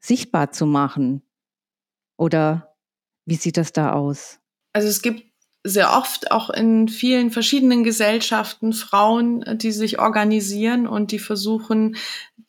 sichtbar 0.00 0.50
zu 0.50 0.66
machen. 0.66 1.22
Oder 2.16 2.74
wie 3.26 3.36
sieht 3.36 3.56
das 3.56 3.72
da 3.72 3.92
aus? 3.92 4.40
Also 4.72 4.88
es 4.88 5.02
gibt 5.02 5.25
sehr 5.66 5.96
oft 5.96 6.30
auch 6.30 6.50
in 6.50 6.88
vielen 6.88 7.30
verschiedenen 7.30 7.84
Gesellschaften 7.84 8.72
Frauen, 8.72 9.44
die 9.58 9.72
sich 9.72 9.98
organisieren 9.98 10.86
und 10.86 11.12
die 11.12 11.18
versuchen, 11.18 11.96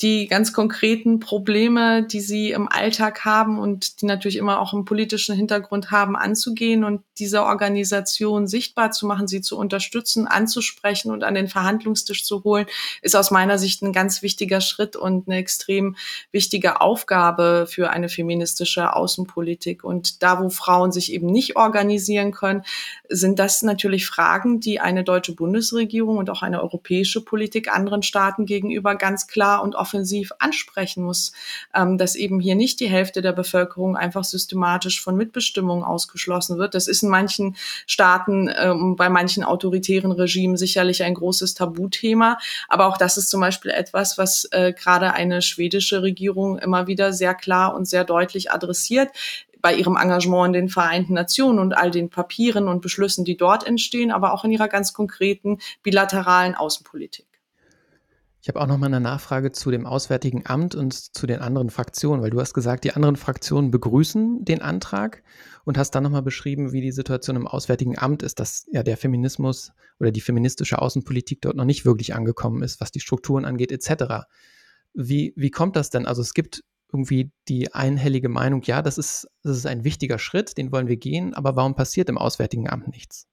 die 0.02 0.28
ganz 0.28 0.54
konkreten 0.54 1.20
Probleme, 1.20 2.04
die 2.04 2.20
sie 2.20 2.52
im 2.52 2.68
Alltag 2.68 3.26
haben 3.26 3.58
und 3.58 4.02
die 4.02 4.06
natürlich 4.06 4.38
immer 4.38 4.60
auch 4.60 4.74
einen 4.74 4.86
politischen 4.86 5.36
Hintergrund 5.36 5.90
haben, 5.90 6.16
anzugehen 6.16 6.84
und 6.84 7.02
diese 7.18 7.44
Organisation 7.44 8.46
sichtbar 8.46 8.92
zu 8.92 9.08
machen, 9.08 9.28
sie 9.28 9.42
zu 9.42 9.58
unterstützen, 9.58 10.28
anzusprechen 10.28 11.12
und 11.12 11.24
an 11.24 11.34
den 11.34 11.48
Verhandlungstisch 11.48 12.26
zu 12.26 12.44
holen, 12.44 12.68
ist 13.02 13.16
aus 13.16 13.32
meiner 13.32 13.58
Sicht 13.58 13.82
ein 13.82 13.92
ganz 13.92 14.22
wichtiger 14.22 14.62
Schritt 14.62 14.96
und 14.96 15.28
eine 15.28 15.38
extrem 15.38 15.96
wichtige 16.32 16.80
Aufgabe 16.80 17.66
für 17.68 17.90
eine 17.90 18.10
feministische 18.10 18.96
Außenpolitik. 18.96 19.84
Und 19.84 20.22
da, 20.22 20.44
wo 20.44 20.50
Frauen 20.50 20.92
sich 20.92 21.12
eben 21.12 21.28
nicht 21.28 21.56
organisieren 21.56 22.32
können, 22.32 22.62
sind 23.10 23.40
das 23.40 23.62
natürlich 23.62 24.06
Fragen, 24.06 24.60
die 24.60 24.80
eine 24.80 25.04
deutsche 25.04 25.34
Bundesregierung 25.34 26.18
und 26.18 26.30
auch 26.30 26.42
eine 26.42 26.62
europäische 26.62 27.24
Politik 27.24 27.74
anderen 27.74 28.04
Staaten 28.04 28.46
gegenüber 28.46 28.96
ganz 28.96 29.28
klar 29.28 29.64
und 29.64 29.76
offensiv 29.76 30.32
ansprechen 30.40 31.04
muss, 31.04 31.32
ähm, 31.74 31.98
dass 31.98 32.16
eben 32.16 32.40
hier 32.40 32.56
nicht 32.56 32.80
die 32.80 32.90
Hälfte 32.90 33.22
der 33.22 33.34
Bevölkerung 33.34 33.96
einfach 33.96 34.24
systematisch 34.24 35.02
von 35.02 35.16
Mitbestimmung 35.16 35.84
ausgeschlossen 35.84 36.58
wird. 36.58 36.76
Das 36.76 36.88
ist 36.88 37.04
in 37.04 37.10
manchen 37.10 37.56
Staaten, 37.86 38.50
ähm, 38.58 38.96
bei 38.96 39.10
manchen 39.10 39.44
autoritären 39.44 40.12
Regimen 40.12 40.58
sicherlich 40.58 41.04
ein 41.04 41.14
großes 41.14 41.54
Tabuthema. 41.54 42.38
Aber 42.68 42.88
auch 42.88 42.98
das 42.98 43.18
ist 43.18 43.30
zum 43.30 43.42
Beispiel 43.42 43.72
etwas, 43.72 44.18
was 44.18 44.48
äh, 44.52 44.74
gerade 44.74 45.14
eine 45.14 45.42
schwedische 45.42 46.02
Regierung 46.02 46.58
immer 46.58 46.88
wieder 46.88 47.14
sehr 47.14 47.36
klar 47.36 47.76
und 47.76 47.86
sehr 47.88 48.04
deutlich 48.04 48.52
adressiert 48.52 49.10
bei 49.62 49.74
ihrem 49.74 49.96
Engagement 49.96 50.48
in 50.48 50.54
den 50.54 50.70
Vereinten 50.70 51.14
Nationen 51.14 51.60
und 51.60 51.74
all 51.78 51.92
den 51.92 52.10
Papieren 52.10 52.68
und 52.68 52.82
Beschlüssen, 52.82 53.26
die 53.26 53.38
dort 53.38 53.66
entstehen, 53.66 54.12
aber 54.12 54.34
auch 54.34 54.44
in 54.44 54.52
ihrer 54.52 54.68
ganz 54.68 54.94
konkreten 54.94 55.60
bilateralen 55.84 56.56
Außenpolitik. 56.56 57.28
Ich 58.42 58.50
habe 58.50 58.62
auch 58.62 58.68
noch 58.68 58.78
mal 58.78 58.86
eine 58.86 59.02
Nachfrage 59.02 59.52
zu 59.52 59.72
dem 59.72 59.86
Auswärtigen 59.86 60.46
Amt 60.46 60.74
und 60.74 60.94
zu 60.94 61.28
den 61.28 61.40
anderen 61.40 61.70
Fraktionen, 61.70 62.22
weil 62.22 62.30
du 62.30 62.40
hast 62.40 62.54
gesagt, 62.54 62.86
die 62.86 62.94
anderen 62.94 63.18
Fraktionen 63.18 63.72
begrüßen 63.72 64.46
den 64.46 64.62
Antrag 64.62 65.22
und 65.66 65.78
hast 65.78 65.92
dann 65.92 66.04
noch 66.04 66.12
mal 66.12 66.22
beschrieben, 66.22 66.72
wie 66.72 66.80
die 66.80 66.94
Situation 66.94 67.36
im 67.36 67.46
Auswärtigen 67.46 67.98
Amt 68.00 68.24
ist, 68.24 68.40
dass 68.40 68.66
ja 68.72 68.84
der 68.84 68.96
Feminismus 68.96 69.74
oder 70.00 70.12
die 70.12 70.22
feministische 70.22 70.82
Außenpolitik 70.82 71.42
dort 71.42 71.58
noch 71.58 71.66
nicht 71.66 71.84
wirklich 71.84 72.16
angekommen 72.16 72.64
ist, 72.64 72.80
was 72.80 72.92
die 72.92 73.02
Strukturen 73.02 73.44
angeht 73.44 73.74
etc. 73.74 74.28
Wie, 74.94 75.34
wie 75.36 75.52
kommt 75.52 75.76
das 75.76 75.90
denn? 75.90 76.06
Also 76.06 76.22
es 76.22 76.34
gibt 76.34 76.64
irgendwie 76.92 77.32
die 77.48 77.74
einhellige 77.74 78.30
Meinung, 78.30 78.62
ja, 78.64 78.82
das 78.82 78.98
ist, 78.98 79.28
das 79.44 79.58
ist 79.58 79.66
ein 79.66 79.84
wichtiger 79.84 80.20
Schritt, 80.20 80.58
den 80.58 80.72
wollen 80.72 80.88
wir 80.88 80.98
gehen, 80.98 81.34
aber 81.34 81.56
warum 81.56 81.76
passiert 81.76 82.10
im 82.10 82.18
Auswärtigen 82.18 82.70
Amt 82.70 82.88
nichts? 82.88 83.28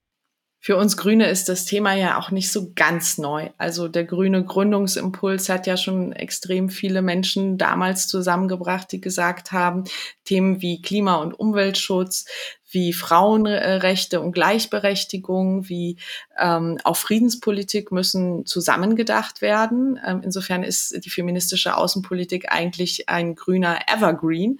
Für 0.65 0.77
uns 0.77 0.97
Grüne 0.97 1.29
ist 1.29 1.47
das 1.47 1.65
Thema 1.65 1.93
ja 1.93 2.17
auch 2.17 2.31
nicht 2.31 2.51
so 2.51 2.71
ganz 2.73 3.19
neu. 3.19 3.51
Also 3.59 3.87
der 3.87 4.03
grüne 4.03 4.43
Gründungsimpuls 4.43 5.47
hat 5.47 5.67
ja 5.67 5.77
schon 5.77 6.11
extrem 6.11 6.69
viele 6.69 7.03
Menschen 7.03 7.59
damals 7.59 8.07
zusammengebracht, 8.07 8.91
die 8.91 8.99
gesagt 8.99 9.51
haben, 9.51 9.83
Themen 10.23 10.63
wie 10.63 10.81
Klima- 10.81 11.17
und 11.17 11.39
Umweltschutz, 11.39 12.25
wie 12.71 12.93
Frauenrechte 12.93 14.19
und 14.21 14.31
Gleichberechtigung, 14.31 15.69
wie 15.69 15.97
ähm, 16.35 16.79
auch 16.83 16.97
Friedenspolitik 16.97 17.91
müssen 17.91 18.47
zusammengedacht 18.47 19.43
werden. 19.43 19.99
Ähm, 20.03 20.21
insofern 20.23 20.63
ist 20.63 21.05
die 21.05 21.11
feministische 21.11 21.77
Außenpolitik 21.77 22.51
eigentlich 22.51 23.07
ein 23.07 23.35
grüner 23.35 23.81
Evergreen. 23.87 24.57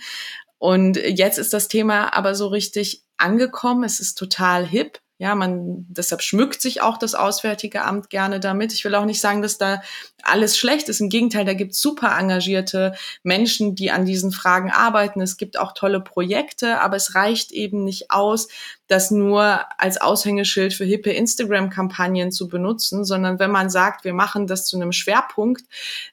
Und 0.59 0.97
jetzt 0.97 1.39
ist 1.39 1.51
das 1.51 1.67
Thema 1.67 2.13
aber 2.13 2.35
so 2.35 2.45
richtig 2.45 3.01
angekommen. 3.17 3.83
Es 3.83 3.99
ist 3.99 4.19
total 4.19 4.67
hip 4.67 4.99
Ja, 5.17 5.33
man, 5.33 5.85
deshalb 5.87 6.21
schmückt 6.21 6.61
sich 6.61 6.81
auch 6.81 6.97
das 6.97 7.15
Auswärtige 7.15 7.83
Amt 7.83 8.09
gerne 8.09 8.41
damit. 8.41 8.73
Ich 8.73 8.83
will 8.83 8.95
auch 8.95 9.05
nicht 9.05 9.21
sagen, 9.21 9.41
dass 9.41 9.57
da 9.57 9.81
alles 10.23 10.57
schlecht 10.57 10.89
ist. 10.89 10.99
Im 10.99 11.07
Gegenteil, 11.07 11.45
da 11.45 11.53
gibt 11.53 11.71
es 11.71 11.81
super 11.81 12.17
engagierte 12.19 12.93
Menschen, 13.23 13.75
die 13.75 13.91
an 13.91 14.05
diesen 14.05 14.33
Fragen 14.33 14.71
arbeiten. 14.71 15.21
Es 15.21 15.37
gibt 15.37 15.57
auch 15.57 15.71
tolle 15.71 16.01
Projekte, 16.01 16.81
aber 16.81 16.97
es 16.97 17.15
reicht 17.15 17.53
eben 17.53 17.85
nicht 17.85 18.11
aus, 18.11 18.49
das 18.87 19.09
nur 19.09 19.59
als 19.77 19.99
Aushängeschild 19.99 20.73
für 20.73 20.85
hippe 20.85 21.11
Instagram-Kampagnen 21.11 22.31
zu 22.31 22.47
benutzen, 22.47 23.03
sondern 23.03 23.39
wenn 23.39 23.51
man 23.51 23.69
sagt, 23.69 24.03
wir 24.03 24.13
machen 24.13 24.45
das 24.47 24.65
zu 24.65 24.77
einem 24.77 24.91
Schwerpunkt 24.91 25.63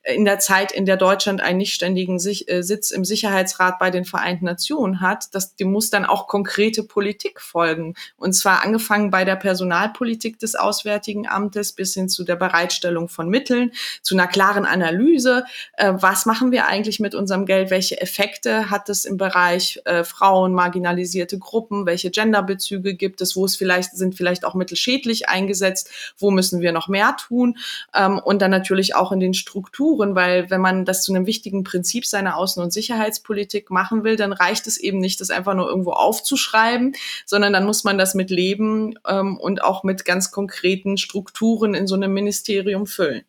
in 0.04 0.24
der 0.24 0.38
Zeit, 0.38 0.72
in 0.72 0.86
der 0.86 0.96
Deutschland 0.96 1.40
einen 1.40 1.58
nicht 1.58 1.74
ständigen 1.74 2.16
äh, 2.16 2.62
Sitz 2.62 2.90
im 2.90 3.04
Sicherheitsrat 3.04 3.78
bei 3.78 3.90
den 3.90 4.04
Vereinten 4.04 4.46
Nationen 4.46 5.00
hat, 5.00 5.34
das, 5.34 5.54
dem 5.56 5.70
muss 5.70 5.90
dann 5.90 6.04
auch 6.06 6.26
konkrete 6.26 6.82
Politik 6.82 7.40
folgen. 7.40 7.94
Und 8.16 8.32
zwar 8.32 8.64
angefangen 8.64 9.10
bei 9.10 9.24
der 9.24 9.36
Personalpolitik 9.36 10.38
des 10.38 10.54
Auswärtigen 10.54 11.28
Amtes 11.28 11.72
bis 11.72 11.94
hin 11.94 12.08
zu 12.08 12.24
der 12.24 12.36
Bereitstellung 12.36 13.08
von 13.08 13.28
Mitteln, 13.28 13.72
zu 14.00 14.14
einer 14.14 14.26
klaren 14.26 14.64
Analyse. 14.64 15.44
Äh, 15.76 15.92
was 15.96 16.24
machen 16.26 16.52
wir 16.52 16.66
eigentlich 16.66 17.00
mit 17.00 17.14
unserem 17.14 17.44
Geld? 17.44 17.70
Welche 17.70 18.00
Effekte 18.00 18.70
hat 18.70 18.88
es 18.88 19.04
im 19.04 19.18
Bereich 19.18 19.80
äh, 19.84 20.04
Frauen, 20.04 20.54
marginalisierte 20.54 21.38
Gruppen? 21.38 21.84
Welche 21.86 22.10
Genderbezüge 22.62 22.94
gibt 22.94 23.20
es? 23.20 23.36
Wo 23.36 23.44
es 23.44 23.56
vielleicht, 23.56 23.96
sind 23.96 24.14
vielleicht 24.14 24.44
auch 24.44 24.54
Mittel 24.54 24.76
eingesetzt? 25.26 25.90
Wo 26.18 26.30
müssen 26.30 26.60
wir 26.60 26.72
noch 26.72 26.88
mehr 26.88 27.16
tun? 27.16 27.58
Ähm, 27.94 28.18
und 28.18 28.42
dann 28.42 28.50
natürlich 28.50 28.94
auch 28.94 29.12
in 29.12 29.20
den 29.20 29.34
Strukturen, 29.34 30.14
weil 30.14 30.50
wenn 30.50 30.60
man 30.60 30.84
das 30.84 31.02
zu 31.02 31.12
einem 31.12 31.26
wichtigen 31.26 31.64
Prinzip 31.64 32.06
seiner 32.06 32.36
Außen- 32.36 32.62
und 32.62 32.72
Sicherheitspolitik 32.72 33.70
machen 33.70 34.04
will, 34.04 34.16
dann 34.16 34.32
reicht 34.32 34.66
es 34.66 34.78
eben 34.78 34.98
nicht, 34.98 35.20
das 35.20 35.30
einfach 35.30 35.54
nur 35.54 35.68
irgendwo 35.68 35.92
aufzuschreiben, 35.92 36.94
sondern 37.26 37.52
dann 37.52 37.64
muss 37.64 37.84
man 37.84 37.98
das 37.98 38.14
mit 38.14 38.30
Leben 38.30 38.98
ähm, 39.06 39.38
und 39.38 39.62
auch 39.62 39.84
mit 39.84 40.04
ganz 40.04 40.30
konkreten 40.30 40.96
Strukturen 40.96 41.74
in 41.74 41.86
so 41.86 41.94
einem 41.94 42.12
Ministerium 42.12 42.86
füllen. 42.86 43.22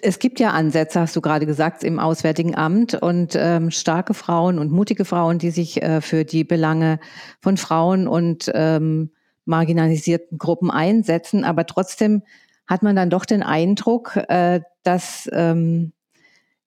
Es 0.00 0.20
gibt 0.20 0.38
ja 0.38 0.50
Ansätze, 0.50 1.00
hast 1.00 1.16
du 1.16 1.20
gerade 1.20 1.44
gesagt, 1.44 1.82
im 1.82 1.98
Auswärtigen 1.98 2.54
Amt 2.54 2.94
und 2.94 3.34
ähm, 3.36 3.72
starke 3.72 4.14
Frauen 4.14 4.60
und 4.60 4.70
mutige 4.70 5.04
Frauen, 5.04 5.38
die 5.38 5.50
sich 5.50 5.82
äh, 5.82 6.00
für 6.00 6.24
die 6.24 6.44
Belange 6.44 7.00
von 7.40 7.56
Frauen 7.56 8.06
und 8.06 8.48
ähm, 8.54 9.10
marginalisierten 9.44 10.38
Gruppen 10.38 10.70
einsetzen. 10.70 11.42
Aber 11.42 11.66
trotzdem 11.66 12.22
hat 12.68 12.84
man 12.84 12.94
dann 12.94 13.10
doch 13.10 13.24
den 13.24 13.42
Eindruck, 13.42 14.14
äh, 14.28 14.60
dass 14.84 15.28
ähm, 15.32 15.92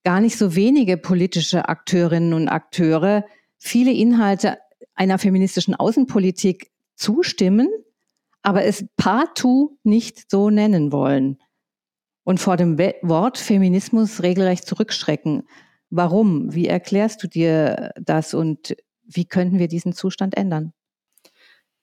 gar 0.04 0.20
nicht 0.20 0.38
so 0.38 0.54
wenige 0.56 0.98
politische 0.98 1.70
Akteurinnen 1.70 2.34
und 2.34 2.50
Akteure 2.50 3.24
viele 3.58 3.94
Inhalte 3.94 4.58
einer 4.94 5.20
feministischen 5.20 5.74
Außenpolitik 5.74 6.70
zustimmen, 6.96 7.70
aber 8.42 8.66
es 8.66 8.86
partout 8.98 9.78
nicht 9.84 10.30
so 10.30 10.50
nennen 10.50 10.92
wollen 10.92 11.38
und 12.24 12.40
vor 12.40 12.58
dem 12.58 12.78
Wort 12.78 13.38
Feminismus 13.38 14.24
regelrecht 14.24 14.66
zurückschrecken. 14.66 15.44
Warum? 15.90 16.54
Wie 16.54 16.68
erklärst 16.68 17.22
du 17.24 17.28
dir 17.28 17.92
das 18.00 18.34
und 18.34 18.76
wie 19.04 19.26
könnten 19.26 19.60
wir 19.60 19.68
diesen 19.68 19.94
Zustand 19.94 20.38
ändern? 20.38 20.74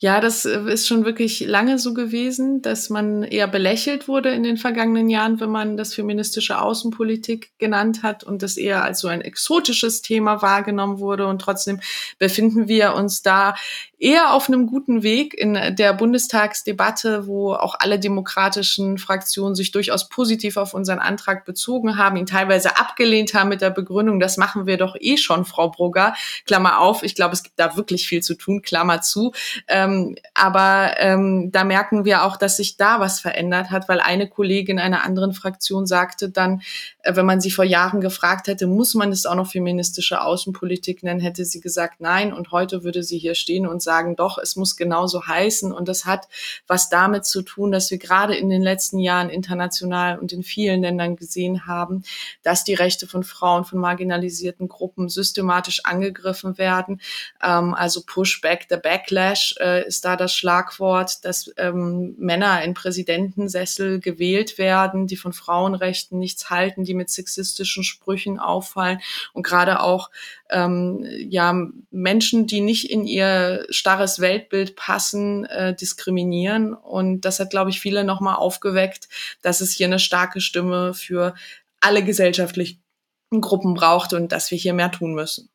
Ja, 0.01 0.21
das 0.21 0.45
äh, 0.45 0.61
ist 0.71 0.87
schon 0.87 1.05
wirklich 1.05 1.41
lange 1.41 1.81
so 1.81 1.93
gewesen, 1.93 2.63
dass 2.63 2.89
man 2.89 3.25
eher 3.25 3.49
belächelt 3.49 4.07
wurde 4.07 4.31
in 4.31 4.45
den 4.45 4.57
vergangenen 4.57 5.11
Jahren, 5.11 5.41
wenn 5.41 5.51
man 5.51 5.77
das 5.77 5.93
feministische 5.93 6.61
Außenpolitik 6.61 7.59
genannt 7.59 8.05
hat 8.05 8.23
und 8.23 8.43
das 8.43 8.57
eher 8.57 8.85
als 8.85 9.01
so 9.01 9.09
ein 9.09 9.23
exotisches 9.23 10.01
Thema 10.01 10.41
wahrgenommen 10.41 11.01
wurde. 11.01 11.27
Und 11.27 11.41
trotzdem 11.41 11.81
befinden 12.21 12.69
wir 12.69 12.95
uns 12.95 13.23
da 13.23 13.57
eher 13.99 14.33
auf 14.33 14.49
einem 14.49 14.67
guten 14.67 15.03
Weg 15.03 15.35
in 15.35 15.55
der 15.55 15.93
Bundestagsdebatte, 15.93 17.27
wo 17.27 17.53
auch 17.53 17.75
alle 17.79 17.99
demokratischen 17.99 18.97
Fraktionen 18.97 19.57
sich 19.57 19.73
durchaus 19.73 20.09
positiv 20.09 20.57
auf 20.57 20.73
unseren 20.73 21.01
Antrag 21.01 21.45
bezogen 21.45 21.99
haben, 21.99 22.17
ihn 22.17 22.27
teilweise 22.27 22.77
abgelehnt 22.77 23.35
haben 23.35 23.49
mit 23.49 23.61
der 23.61 23.71
Begründung, 23.71 24.21
das 24.21 24.37
machen 24.37 24.67
wir 24.67 24.77
doch 24.77 24.95
eh 25.01 25.17
schon, 25.17 25.45
Frau 25.45 25.71
Brugger. 25.71 26.15
Klammer 26.47 26.79
auf, 26.79 27.03
ich 27.03 27.17
glaube, 27.17 27.35
es 27.35 27.43
gibt 27.43 27.59
da 27.59 27.77
wirklich 27.77 28.07
viel 28.07 28.23
zu 28.23 28.35
tun, 28.35 28.63
Klammer 28.63 29.03
zu. 29.03 29.33
Ähm, 29.67 30.15
aber 30.35 30.95
ähm, 30.99 31.51
da 31.51 31.65
merken 31.65 32.05
wir 32.05 32.25
auch, 32.25 32.37
dass 32.37 32.57
sich 32.57 32.77
da 32.77 33.01
was 33.01 33.19
verändert 33.19 33.71
hat, 33.71 33.89
weil 33.89 34.01
eine 34.01 34.29
Kollegin 34.29 34.79
einer 34.79 35.05
anderen 35.05 35.33
Fraktion 35.33 35.87
sagte 35.87 36.31
dann, 36.31 36.63
äh, 37.03 37.17
wenn 37.17 37.27
man 37.27 37.41
sie 37.41 37.51
vor 37.51 37.65
Jahren 37.65 38.01
gefragt 38.01 38.47
hätte, 38.47 38.69
muss 38.69 38.95
man 38.95 39.11
es 39.11 39.27
auch 39.27 39.35
noch 39.35 39.51
feministische 39.51 40.21
Außenpolitik 40.21 41.03
nennen, 41.03 41.21
hätte 41.21 41.45
sie 41.45 41.61
gesagt, 41.61 42.01
nein. 42.01 42.33
Und 42.33 42.53
heute 42.53 42.85
würde 42.85 43.03
sie 43.03 43.19
hier 43.19 43.35
stehen 43.35 43.67
und 43.67 43.83
sagen, 43.89 44.17
doch, 44.17 44.37
es 44.37 44.55
muss 44.55 44.77
genauso 44.77 45.27
heißen. 45.27 45.73
Und 45.73 45.89
das 45.89 46.05
hat 46.05 46.29
was 46.67 46.91
damit 46.91 47.25
zu 47.25 47.41
tun, 47.41 47.73
dass 47.73 47.91
wir 47.91 47.97
gerade 47.97 48.37
in 48.37 48.51
den 48.51 48.63
letzten 48.63 48.99
Jahren 48.99 49.31
international 49.31 50.19
und 50.19 50.31
in 50.31 50.43
vielen 50.43 50.83
Ländern 50.83 51.17
gesehen 51.17 51.67
haben, 51.67 52.05
dass 52.43 52.65
die 52.65 52.75
Rechte 52.75 53.07
von 53.07 53.23
Frauen, 53.23 53.65
von 53.65 53.79
marginalisierten 53.79 54.69
Gruppen 54.69 55.09
systematisch 55.09 55.87
angegriffen 55.87 56.59
werden. 56.59 57.01
Ähm, 57.43 57.73
also 57.73 58.03
Pushback, 58.05 58.67
the 58.69 58.77
Backlash 58.77 59.55
äh, 59.59 59.87
ist 59.87 60.05
da 60.05 60.17
das 60.17 60.35
Schlagwort, 60.35 61.25
dass 61.25 61.51
ähm, 61.57 62.15
Männer 62.19 62.63
in 62.63 62.75
Präsidentensessel 62.75 64.01
gewählt 64.01 64.59
werden, 64.59 65.07
die 65.07 65.17
von 65.17 65.33
Frauenrechten 65.33 66.19
nichts 66.19 66.51
halten, 66.51 66.85
die 66.85 66.95
mit 66.95 67.09
sexistischen 67.09 67.85
Sprüchen 67.85 68.39
auffallen 68.39 69.01
und 69.33 69.45
gerade 69.45 69.81
auch 69.81 70.11
ähm, 70.51 71.07
ja 71.29 71.55
Menschen, 71.91 72.47
die 72.47 72.61
nicht 72.61 72.91
in 72.91 73.05
ihr 73.07 73.67
starres 73.79 74.21
Weltbild 74.21 74.77
passen, 74.77 75.45
äh, 75.47 75.75
diskriminieren. 75.75 76.75
Und 76.75 77.23
das 77.23 77.41
hat, 77.41 77.51
glaube 77.51 77.71
ich, 77.71 77.81
viele 77.81 78.05
nochmal 78.05 78.37
aufgeweckt, 78.37 79.09
dass 79.43 79.61
es 79.61 79.73
hier 79.73 79.87
eine 79.87 79.99
starke 79.99 80.41
Stimme 80.41 80.95
für 80.95 81.35
alle 81.81 82.05
gesellschaftlichen 82.05 82.83
Gruppen 83.31 83.75
braucht 83.75 84.13
und 84.13 84.33
dass 84.33 84.51
wir 84.51 84.59
hier 84.59 84.75
mehr 84.75 84.91
tun 84.91 85.15
müssen. 85.15 85.49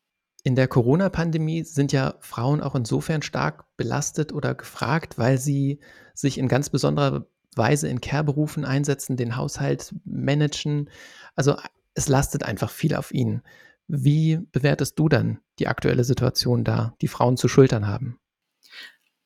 In 0.43 0.55
der 0.55 0.67
Corona-Pandemie 0.67 1.63
sind 1.63 1.93
ja 1.93 2.15
Frauen 2.19 2.61
auch 2.61 2.75
insofern 2.75 3.21
stark 3.21 3.65
belastet 3.77 4.33
oder 4.33 4.55
gefragt, 4.55 5.17
weil 5.17 5.37
sie 5.37 5.79
sich 6.13 6.37
in 6.37 6.47
ganz 6.47 6.69
besonderer 6.69 7.25
Weise 7.55 7.87
in 7.87 8.01
Care-Berufen 8.01 8.65
einsetzen, 8.65 9.15
den 9.15 9.37
Haushalt 9.37 9.93
managen. 10.03 10.89
Also 11.35 11.55
es 11.93 12.07
lastet 12.09 12.43
einfach 12.43 12.69
viel 12.69 12.95
auf 12.95 13.13
ihnen. 13.13 13.41
Wie 13.87 14.39
bewertest 14.51 14.97
du 14.97 15.09
dann 15.09 15.39
die 15.59 15.67
aktuelle 15.67 16.03
Situation 16.03 16.63
da, 16.63 16.95
die 17.01 17.07
Frauen 17.07 17.37
zu 17.37 17.47
schultern 17.47 17.87
haben? 17.87 18.17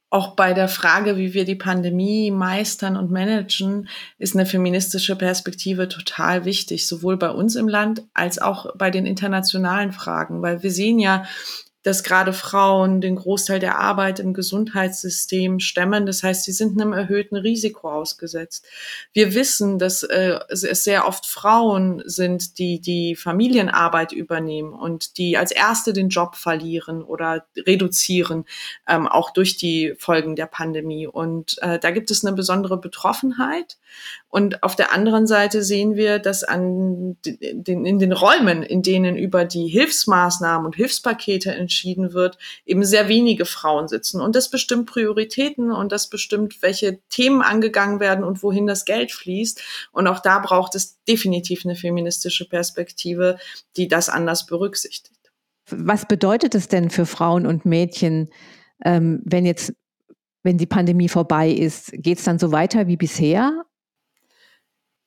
Auch 0.10 0.36
bei 0.36 0.54
der 0.54 0.70
Frage, 0.70 1.18
wie 1.18 1.34
wir 1.34 1.44
die 1.44 1.56
Pandemie 1.56 2.32
meistern 2.32 2.96
und 2.96 3.12
managen, 3.12 3.90
ist 4.18 4.36
eine 4.36 4.46
feministische 4.46 5.18
Perspektive 5.18 5.90
total 5.90 6.46
wichtig, 6.46 6.88
sowohl 6.88 7.18
bei 7.18 7.30
uns 7.30 7.56
im 7.56 7.68
Land 7.68 8.04
als 8.14 8.40
auch 8.40 8.74
bei 8.78 8.90
den 8.90 9.06
internationalen 9.06 9.92
Fragen, 9.92 10.42
weil 10.42 10.64
wir 10.64 10.72
sehen 10.72 11.00
ja, 11.00 11.26
dass 11.88 12.04
gerade 12.04 12.34
Frauen 12.34 13.00
den 13.00 13.16
Großteil 13.16 13.60
der 13.60 13.80
Arbeit 13.80 14.20
im 14.20 14.34
Gesundheitssystem 14.34 15.62
stemmen. 15.62 16.06
Das 16.06 16.22
heißt, 16.22 16.44
sie 16.44 16.52
sind 16.52 16.78
einem 16.78 16.92
erhöhten 16.92 17.38
Risiko 17.38 17.90
ausgesetzt. 17.90 18.66
Wir 19.14 19.34
wissen, 19.34 19.80
dass 19.80 20.04
äh, 20.04 20.38
es 20.50 20.84
sehr 20.84 21.08
oft 21.08 21.26
Frauen 21.26 22.04
sind, 22.06 22.60
die 22.60 22.82
die 22.82 23.16
Familienarbeit 23.16 24.12
übernehmen 24.12 24.74
und 24.74 25.18
die 25.18 25.38
als 25.38 25.52
erste 25.52 25.94
den 25.94 26.10
Job 26.10 26.36
verlieren 26.36 27.04
oder 27.04 27.46
reduzieren, 27.56 28.44
ähm, 28.86 29.08
auch 29.08 29.32
durch 29.32 29.56
die 29.56 29.94
Folgen 29.98 30.36
der 30.36 30.48
Pandemie. 30.48 31.08
Und 31.08 31.56
äh, 31.62 31.80
da 31.80 31.92
gibt 31.92 32.12
es 32.12 32.26
eine 32.26 32.36
besondere 32.36 32.78
Betroffenheit. 32.78 33.78
Und 34.30 34.62
auf 34.62 34.76
der 34.76 34.92
anderen 34.92 35.26
Seite 35.26 35.64
sehen 35.64 35.96
wir, 35.96 36.20
dass 36.20 36.44
an 36.44 37.18
den, 37.24 37.86
in 37.86 37.98
den 37.98 38.12
Räumen, 38.12 38.62
in 38.62 38.82
denen 38.82 39.16
über 39.16 39.46
die 39.46 39.68
Hilfsmaßnahmen 39.68 40.66
und 40.66 40.76
Hilfspakete 40.76 41.54
entschieden 41.54 42.14
wird, 42.14 42.38
eben 42.66 42.84
sehr 42.84 43.08
wenige 43.08 43.46
Frauen 43.46 43.88
sitzen. 43.88 44.20
Und 44.20 44.36
das 44.36 44.50
bestimmt 44.50 44.90
Prioritäten 44.90 45.72
und 45.72 45.94
das 45.94 46.10
bestimmt, 46.10 46.62
welche 46.62 47.00
Themen 47.10 47.42
angegangen 47.42 48.02
werden 48.02 48.26
und 48.26 48.44
wohin 48.44 48.68
das 48.68 48.84
Geld 48.84 49.14
fließt. 49.14 49.62
Und 49.94 50.08
auch 50.08 50.20
da 50.20 50.40
braucht 50.40 50.76
es 50.76 51.02
definitiv 51.06 51.66
eine 51.66 51.76
feministische 51.76 52.50
Perspektive, 52.50 53.38
die 53.78 53.88
das 53.88 54.10
anders 54.10 54.46
berücksichtigt. 54.46 55.16
Was 55.70 56.06
bedeutet 56.06 56.54
es 56.54 56.68
denn 56.68 56.90
für 56.90 57.06
Frauen 57.06 57.46
und 57.46 57.66
Mädchen, 57.66 58.30
ähm, 58.84 59.22
wenn 59.24 59.46
jetzt, 59.46 59.74
wenn 60.44 60.58
die 60.58 60.66
Pandemie 60.66 61.10
vorbei 61.10 61.50
ist, 61.50 61.92
geht 61.94 62.20
es 62.20 62.26
dann 62.26 62.40
so 62.40 62.52
weiter 62.52 62.88
wie 62.88 62.98
bisher? 62.98 63.64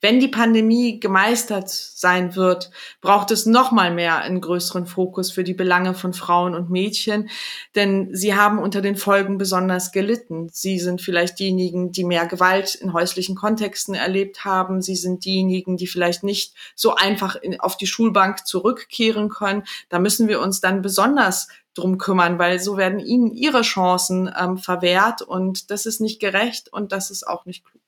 Wenn 0.00 0.18
die 0.18 0.28
Pandemie 0.28 0.98
gemeistert 0.98 1.68
sein 1.68 2.34
wird, 2.34 2.70
braucht 3.00 3.30
es 3.30 3.44
noch 3.44 3.70
mal 3.70 3.92
mehr 3.92 4.18
einen 4.18 4.40
größeren 4.40 4.86
Fokus 4.86 5.30
für 5.30 5.44
die 5.44 5.54
Belange 5.54 5.94
von 5.94 6.14
Frauen 6.14 6.54
und 6.54 6.70
Mädchen, 6.70 7.28
denn 7.74 8.14
sie 8.14 8.34
haben 8.34 8.58
unter 8.58 8.80
den 8.80 8.96
Folgen 8.96 9.36
besonders 9.36 9.92
gelitten. 9.92 10.48
Sie 10.52 10.78
sind 10.78 11.02
vielleicht 11.02 11.38
diejenigen, 11.38 11.92
die 11.92 12.04
mehr 12.04 12.26
Gewalt 12.26 12.74
in 12.74 12.92
häuslichen 12.92 13.34
Kontexten 13.34 13.94
erlebt 13.94 14.44
haben. 14.44 14.80
Sie 14.80 14.96
sind 14.96 15.24
diejenigen, 15.24 15.76
die 15.76 15.86
vielleicht 15.86 16.22
nicht 16.22 16.54
so 16.74 16.94
einfach 16.94 17.36
in, 17.36 17.60
auf 17.60 17.76
die 17.76 17.86
Schulbank 17.86 18.46
zurückkehren 18.46 19.28
können. 19.28 19.64
Da 19.90 19.98
müssen 19.98 20.28
wir 20.28 20.40
uns 20.40 20.60
dann 20.60 20.80
besonders 20.80 21.48
drum 21.74 21.98
kümmern, 21.98 22.38
weil 22.38 22.58
so 22.58 22.76
werden 22.76 23.00
ihnen 23.00 23.30
ihre 23.30 23.62
Chancen 23.62 24.32
ähm, 24.38 24.58
verwehrt 24.58 25.22
und 25.22 25.70
das 25.70 25.86
ist 25.86 26.00
nicht 26.00 26.20
gerecht 26.20 26.72
und 26.72 26.92
das 26.92 27.10
ist 27.10 27.26
auch 27.26 27.44
nicht 27.46 27.64
klug. 27.64 27.79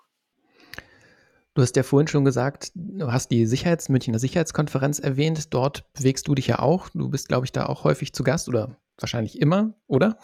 Du 1.55 1.61
hast 1.61 1.77
ja 1.77 1.83
vorhin 1.83 2.09
schon 2.09 2.25
gesagt, 2.25 2.73
du 2.75 3.13
hast 3.13 3.31
die 3.31 3.47
Sicherheits 3.47 3.91
Münchner 3.91 4.19
Sicherheitskonferenz 4.19 4.99
erwähnt. 4.99 5.53
Dort 5.53 5.93
bewegst 5.93 6.27
du 6.27 6.35
dich 6.35 6.47
ja 6.47 6.61
auch. 6.61 6.89
Du 6.91 7.11
bist, 7.11 7.29
glaube 7.29 7.45
ich, 7.45 7.53
da 7.53 7.67
auch 7.67 7.85
häufig 7.85 8.15
zu 8.15 8.25
Gast 8.25 8.49
oder 8.49 8.77
wahrscheinlich 8.99 9.39
immer, 9.39 9.75
oder? 9.87 10.17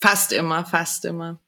Fast 0.00 0.32
immer, 0.32 0.64
fast 0.64 1.04
immer. 1.04 1.40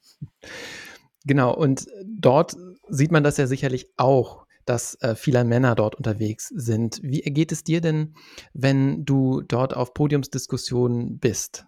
Genau, 1.24 1.54
und 1.54 1.86
dort 2.04 2.56
sieht 2.88 3.12
man 3.12 3.22
das 3.22 3.36
ja 3.36 3.46
sicherlich 3.46 3.90
auch, 3.96 4.46
dass 4.64 4.96
äh, 5.02 5.14
viele 5.14 5.44
Männer 5.44 5.74
dort 5.76 5.94
unterwegs 5.94 6.48
sind. 6.48 7.00
Wie 7.02 7.22
ergeht 7.22 7.52
es 7.52 7.62
dir 7.62 7.80
denn, 7.80 8.14
wenn 8.52 9.04
du 9.04 9.42
dort 9.42 9.76
auf 9.76 9.94
Podiumsdiskussionen 9.94 11.18
bist? 11.18 11.66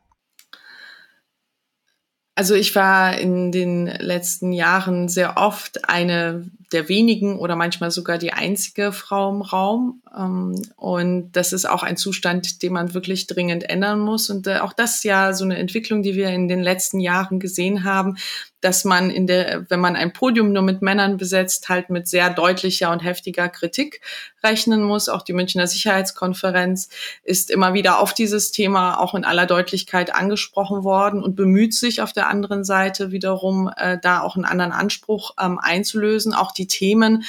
Also 2.36 2.54
ich 2.54 2.74
war 2.74 3.16
in 3.16 3.52
den 3.52 3.86
letzten 3.86 4.52
Jahren 4.52 5.08
sehr 5.08 5.36
oft 5.36 5.88
eine 5.88 6.50
der 6.72 6.88
wenigen 6.88 7.38
oder 7.38 7.54
manchmal 7.54 7.92
sogar 7.92 8.18
die 8.18 8.32
einzige 8.32 8.90
Frau 8.90 9.30
im 9.30 9.42
Raum. 9.42 10.02
Ähm, 10.16 10.60
und 10.76 11.30
das 11.32 11.52
ist 11.52 11.66
auch 11.66 11.84
ein 11.84 11.96
Zustand, 11.96 12.62
den 12.62 12.72
man 12.72 12.92
wirklich 12.94 13.28
dringend 13.28 13.70
ändern 13.70 14.00
muss. 14.00 14.28
Und 14.28 14.48
äh, 14.48 14.58
auch 14.58 14.72
das 14.72 14.96
ist 14.96 15.04
ja 15.04 15.32
so 15.32 15.44
eine 15.44 15.56
Entwicklung, 15.56 16.02
die 16.02 16.16
wir 16.16 16.30
in 16.30 16.48
den 16.48 16.60
letzten 16.60 16.98
Jahren 16.98 17.38
gesehen 17.38 17.84
haben, 17.84 18.16
dass 18.64 18.84
man 18.84 19.10
in 19.10 19.26
der, 19.26 19.66
wenn 19.68 19.78
man 19.78 19.94
ein 19.94 20.14
Podium 20.14 20.50
nur 20.52 20.62
mit 20.62 20.80
Männern 20.80 21.18
besetzt, 21.18 21.68
halt 21.68 21.90
mit 21.90 22.08
sehr 22.08 22.30
deutlicher 22.30 22.90
und 22.90 23.00
heftiger 23.00 23.50
Kritik 23.50 24.00
rechnen 24.42 24.82
muss. 24.82 25.10
Auch 25.10 25.20
die 25.20 25.34
Münchner 25.34 25.66
Sicherheitskonferenz 25.66 26.88
ist 27.24 27.50
immer 27.50 27.74
wieder 27.74 27.98
auf 27.98 28.14
dieses 28.14 28.52
Thema 28.52 28.98
auch 29.00 29.14
in 29.14 29.24
aller 29.24 29.44
Deutlichkeit 29.44 30.14
angesprochen 30.14 30.82
worden 30.82 31.22
und 31.22 31.36
bemüht 31.36 31.74
sich 31.74 32.00
auf 32.00 32.14
der 32.14 32.28
anderen 32.28 32.64
Seite 32.64 33.10
wiederum, 33.10 33.70
äh, 33.76 33.98
da 34.00 34.22
auch 34.22 34.36
einen 34.36 34.46
anderen 34.46 34.72
Anspruch 34.72 35.32
ähm, 35.38 35.58
einzulösen. 35.60 36.32
Auch 36.32 36.52
die 36.52 36.66
Themen 36.66 37.24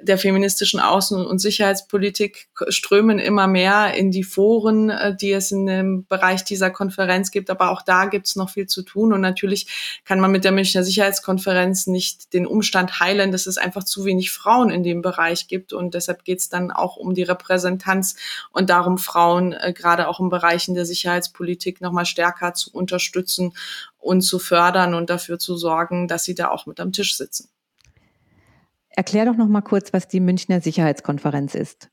der 0.00 0.16
feministischen 0.16 0.80
Außen- 0.80 1.22
und 1.22 1.38
Sicherheitspolitik 1.38 2.48
strömen 2.68 3.18
immer 3.18 3.46
mehr 3.46 3.92
in 3.94 4.10
die 4.10 4.24
Foren, 4.24 4.88
äh, 4.88 5.14
die 5.14 5.32
es 5.32 5.50
in 5.50 5.66
dem 5.66 6.06
Bereich 6.06 6.44
dieser 6.44 6.70
Konferenz 6.70 7.30
gibt. 7.30 7.50
Aber 7.50 7.72
auch 7.72 7.82
da 7.82 8.06
gibt 8.06 8.26
es 8.26 8.36
noch 8.36 8.48
viel 8.48 8.66
zu 8.66 8.82
tun. 8.82 9.12
Und 9.12 9.20
natürlich 9.20 10.00
kann 10.04 10.20
man 10.20 10.30
mit 10.30 10.44
der 10.44 10.52
Münchner 10.52 10.77
Sicherheitskonferenz 10.84 11.86
nicht 11.86 12.32
den 12.32 12.46
Umstand 12.46 13.00
heilen, 13.00 13.32
dass 13.32 13.46
es 13.46 13.58
einfach 13.58 13.84
zu 13.84 14.04
wenig 14.04 14.30
Frauen 14.30 14.70
in 14.70 14.82
dem 14.82 15.02
Bereich 15.02 15.48
gibt. 15.48 15.72
Und 15.72 15.94
deshalb 15.94 16.24
geht 16.24 16.40
es 16.40 16.48
dann 16.48 16.70
auch 16.70 16.96
um 16.96 17.14
die 17.14 17.22
Repräsentanz 17.22 18.16
und 18.52 18.70
darum, 18.70 18.98
Frauen 18.98 19.52
äh, 19.52 19.72
gerade 19.72 20.08
auch 20.08 20.20
in 20.20 20.28
Bereichen 20.28 20.74
der 20.74 20.86
Sicherheitspolitik 20.86 21.80
nochmal 21.80 22.06
stärker 22.06 22.54
zu 22.54 22.72
unterstützen 22.72 23.54
und 23.98 24.22
zu 24.22 24.38
fördern 24.38 24.94
und 24.94 25.10
dafür 25.10 25.38
zu 25.38 25.56
sorgen, 25.56 26.08
dass 26.08 26.24
sie 26.24 26.34
da 26.34 26.50
auch 26.50 26.66
mit 26.66 26.80
am 26.80 26.92
Tisch 26.92 27.16
sitzen. 27.16 27.48
Erklär 28.90 29.26
doch 29.26 29.36
noch 29.36 29.48
mal 29.48 29.62
kurz, 29.62 29.92
was 29.92 30.08
die 30.08 30.20
Münchner 30.20 30.60
Sicherheitskonferenz 30.60 31.54
ist. 31.54 31.88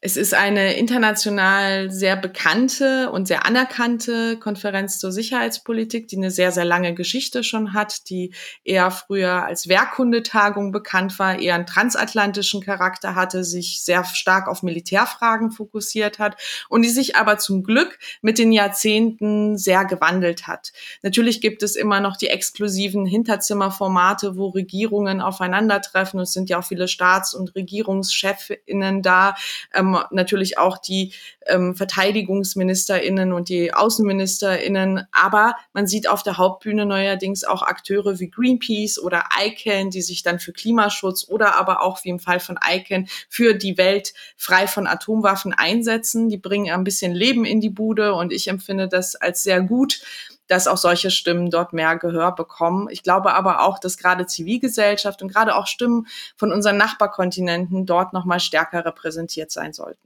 Es 0.00 0.16
ist 0.16 0.32
eine 0.32 0.74
international 0.74 1.90
sehr 1.90 2.14
bekannte 2.14 3.10
und 3.10 3.26
sehr 3.26 3.44
anerkannte 3.44 4.36
Konferenz 4.38 5.00
zur 5.00 5.10
Sicherheitspolitik, 5.10 6.06
die 6.06 6.18
eine 6.18 6.30
sehr, 6.30 6.52
sehr 6.52 6.64
lange 6.64 6.94
Geschichte 6.94 7.42
schon 7.42 7.74
hat, 7.74 8.08
die 8.08 8.32
eher 8.62 8.92
früher 8.92 9.44
als 9.44 9.68
Wehrkundetagung 9.68 10.70
bekannt 10.70 11.18
war, 11.18 11.40
eher 11.40 11.56
einen 11.56 11.66
transatlantischen 11.66 12.60
Charakter 12.60 13.16
hatte, 13.16 13.42
sich 13.42 13.82
sehr 13.82 14.04
stark 14.04 14.46
auf 14.46 14.62
Militärfragen 14.62 15.50
fokussiert 15.50 16.20
hat 16.20 16.36
und 16.68 16.82
die 16.82 16.90
sich 16.90 17.16
aber 17.16 17.38
zum 17.38 17.64
Glück 17.64 17.98
mit 18.22 18.38
den 18.38 18.52
Jahrzehnten 18.52 19.58
sehr 19.58 19.84
gewandelt 19.84 20.46
hat. 20.46 20.70
Natürlich 21.02 21.40
gibt 21.40 21.64
es 21.64 21.74
immer 21.74 21.98
noch 21.98 22.16
die 22.16 22.28
exklusiven 22.28 23.04
Hinterzimmerformate, 23.04 24.36
wo 24.36 24.50
Regierungen 24.50 25.20
aufeinandertreffen. 25.20 26.20
Es 26.20 26.32
sind 26.32 26.50
ja 26.50 26.60
auch 26.60 26.64
viele 26.64 26.86
Staats- 26.86 27.34
und 27.34 27.56
Regierungschefinnen 27.56 29.02
da. 29.02 29.34
Ähm, 29.74 29.87
ähm, 29.94 30.02
natürlich 30.10 30.58
auch 30.58 30.78
die 30.78 31.12
ähm, 31.46 31.74
VerteidigungsministerInnen 31.74 33.32
und 33.32 33.48
die 33.48 33.72
AußenministerInnen. 33.72 35.06
Aber 35.12 35.54
man 35.72 35.86
sieht 35.86 36.08
auf 36.08 36.22
der 36.22 36.38
Hauptbühne 36.38 36.86
neuerdings 36.86 37.44
auch 37.44 37.62
Akteure 37.62 38.18
wie 38.18 38.30
Greenpeace 38.30 38.98
oder 38.98 39.24
ICANN, 39.40 39.90
die 39.90 40.02
sich 40.02 40.22
dann 40.22 40.38
für 40.38 40.52
Klimaschutz 40.52 41.26
oder 41.28 41.56
aber 41.56 41.82
auch 41.82 42.04
wie 42.04 42.10
im 42.10 42.18
Fall 42.18 42.40
von 42.40 42.58
ICANN 42.62 43.08
für 43.28 43.54
die 43.54 43.78
Welt 43.78 44.14
frei 44.36 44.66
von 44.66 44.86
Atomwaffen 44.86 45.52
einsetzen. 45.52 46.28
Die 46.28 46.38
bringen 46.38 46.72
ein 46.72 46.84
bisschen 46.84 47.14
Leben 47.14 47.44
in 47.44 47.60
die 47.60 47.70
Bude 47.70 48.14
und 48.14 48.32
ich 48.32 48.48
empfinde 48.48 48.88
das 48.88 49.14
als 49.16 49.42
sehr 49.42 49.60
gut 49.62 50.00
dass 50.48 50.66
auch 50.66 50.76
solche 50.76 51.10
Stimmen 51.10 51.50
dort 51.50 51.72
mehr 51.72 51.96
Gehör 51.96 52.34
bekommen. 52.34 52.88
Ich 52.90 53.02
glaube 53.02 53.34
aber 53.34 53.62
auch, 53.62 53.78
dass 53.78 53.96
gerade 53.96 54.26
Zivilgesellschaft 54.26 55.22
und 55.22 55.28
gerade 55.32 55.54
auch 55.54 55.66
Stimmen 55.66 56.06
von 56.36 56.52
unseren 56.52 56.76
Nachbarkontinenten 56.76 57.86
dort 57.86 58.12
nochmal 58.12 58.40
stärker 58.40 58.84
repräsentiert 58.84 59.52
sein 59.52 59.72
sollten. 59.72 60.00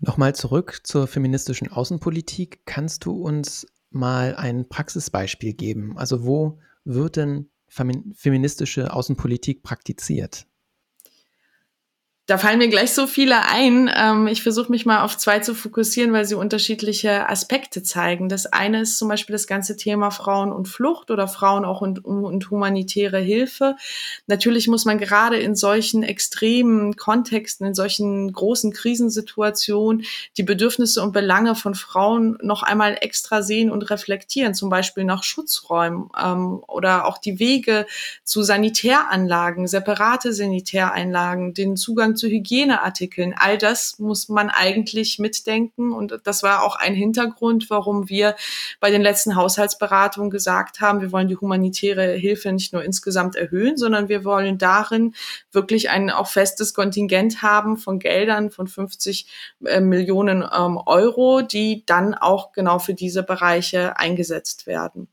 Nochmal 0.00 0.34
zurück 0.34 0.80
zur 0.82 1.06
feministischen 1.06 1.70
Außenpolitik. 1.70 2.64
Kannst 2.64 3.04
du 3.04 3.12
uns 3.12 3.66
mal 3.90 4.34
ein 4.34 4.68
Praxisbeispiel 4.68 5.52
geben? 5.52 5.98
Also 5.98 6.24
wo 6.24 6.58
wird 6.84 7.16
denn 7.16 7.50
feministische 7.68 8.92
Außenpolitik 8.92 9.62
praktiziert? 9.62 10.46
Da 12.30 12.38
fallen 12.38 12.58
mir 12.58 12.68
gleich 12.68 12.92
so 12.92 13.08
viele 13.08 13.44
ein. 13.46 13.90
Ähm, 13.92 14.28
ich 14.28 14.44
versuche 14.44 14.70
mich 14.70 14.86
mal 14.86 15.02
auf 15.02 15.18
zwei 15.18 15.40
zu 15.40 15.52
fokussieren, 15.52 16.12
weil 16.12 16.24
sie 16.24 16.36
unterschiedliche 16.36 17.28
Aspekte 17.28 17.82
zeigen. 17.82 18.28
Das 18.28 18.46
eine 18.46 18.82
ist 18.82 18.98
zum 18.98 19.08
Beispiel 19.08 19.32
das 19.32 19.48
ganze 19.48 19.76
Thema 19.76 20.12
Frauen 20.12 20.52
und 20.52 20.68
Flucht 20.68 21.10
oder 21.10 21.26
Frauen 21.26 21.64
auch 21.64 21.80
und, 21.80 22.04
und 22.04 22.48
humanitäre 22.48 23.18
Hilfe. 23.18 23.74
Natürlich 24.28 24.68
muss 24.68 24.84
man 24.84 24.98
gerade 24.98 25.38
in 25.38 25.56
solchen 25.56 26.04
extremen 26.04 26.94
Kontexten, 26.94 27.66
in 27.66 27.74
solchen 27.74 28.32
großen 28.32 28.72
Krisensituationen 28.72 30.04
die 30.36 30.44
Bedürfnisse 30.44 31.02
und 31.02 31.10
Belange 31.10 31.56
von 31.56 31.74
Frauen 31.74 32.38
noch 32.42 32.62
einmal 32.62 32.96
extra 33.00 33.42
sehen 33.42 33.72
und 33.72 33.90
reflektieren, 33.90 34.54
zum 34.54 34.70
Beispiel 34.70 35.02
nach 35.02 35.24
Schutzräumen 35.24 36.10
ähm, 36.16 36.62
oder 36.68 37.06
auch 37.06 37.18
die 37.18 37.40
Wege 37.40 37.86
zu 38.22 38.44
Sanitäranlagen, 38.44 39.66
separate 39.66 40.32
Sanitäreinlagen, 40.32 41.54
den 41.54 41.76
Zugang 41.76 42.19
zu 42.20 42.28
Hygieneartikeln. 42.28 43.34
All 43.36 43.58
das 43.58 43.98
muss 43.98 44.28
man 44.28 44.50
eigentlich 44.50 45.18
mitdenken. 45.18 45.92
Und 45.92 46.20
das 46.24 46.42
war 46.42 46.62
auch 46.62 46.76
ein 46.76 46.94
Hintergrund, 46.94 47.70
warum 47.70 48.08
wir 48.08 48.36
bei 48.78 48.90
den 48.90 49.02
letzten 49.02 49.34
Haushaltsberatungen 49.34 50.30
gesagt 50.30 50.80
haben, 50.80 51.00
wir 51.00 51.10
wollen 51.10 51.28
die 51.28 51.36
humanitäre 51.36 52.12
Hilfe 52.12 52.52
nicht 52.52 52.72
nur 52.72 52.84
insgesamt 52.84 53.34
erhöhen, 53.34 53.76
sondern 53.76 54.08
wir 54.08 54.24
wollen 54.24 54.58
darin 54.58 55.14
wirklich 55.50 55.90
ein 55.90 56.10
auch 56.10 56.28
festes 56.28 56.74
Kontingent 56.74 57.42
haben 57.42 57.76
von 57.76 57.98
Geldern 57.98 58.50
von 58.50 58.68
50 58.68 59.26
äh, 59.64 59.80
Millionen 59.80 60.42
ähm, 60.42 60.78
Euro, 60.84 61.40
die 61.40 61.84
dann 61.86 62.14
auch 62.14 62.52
genau 62.52 62.78
für 62.78 62.94
diese 62.94 63.22
Bereiche 63.22 63.96
eingesetzt 63.96 64.66
werden. 64.66 65.08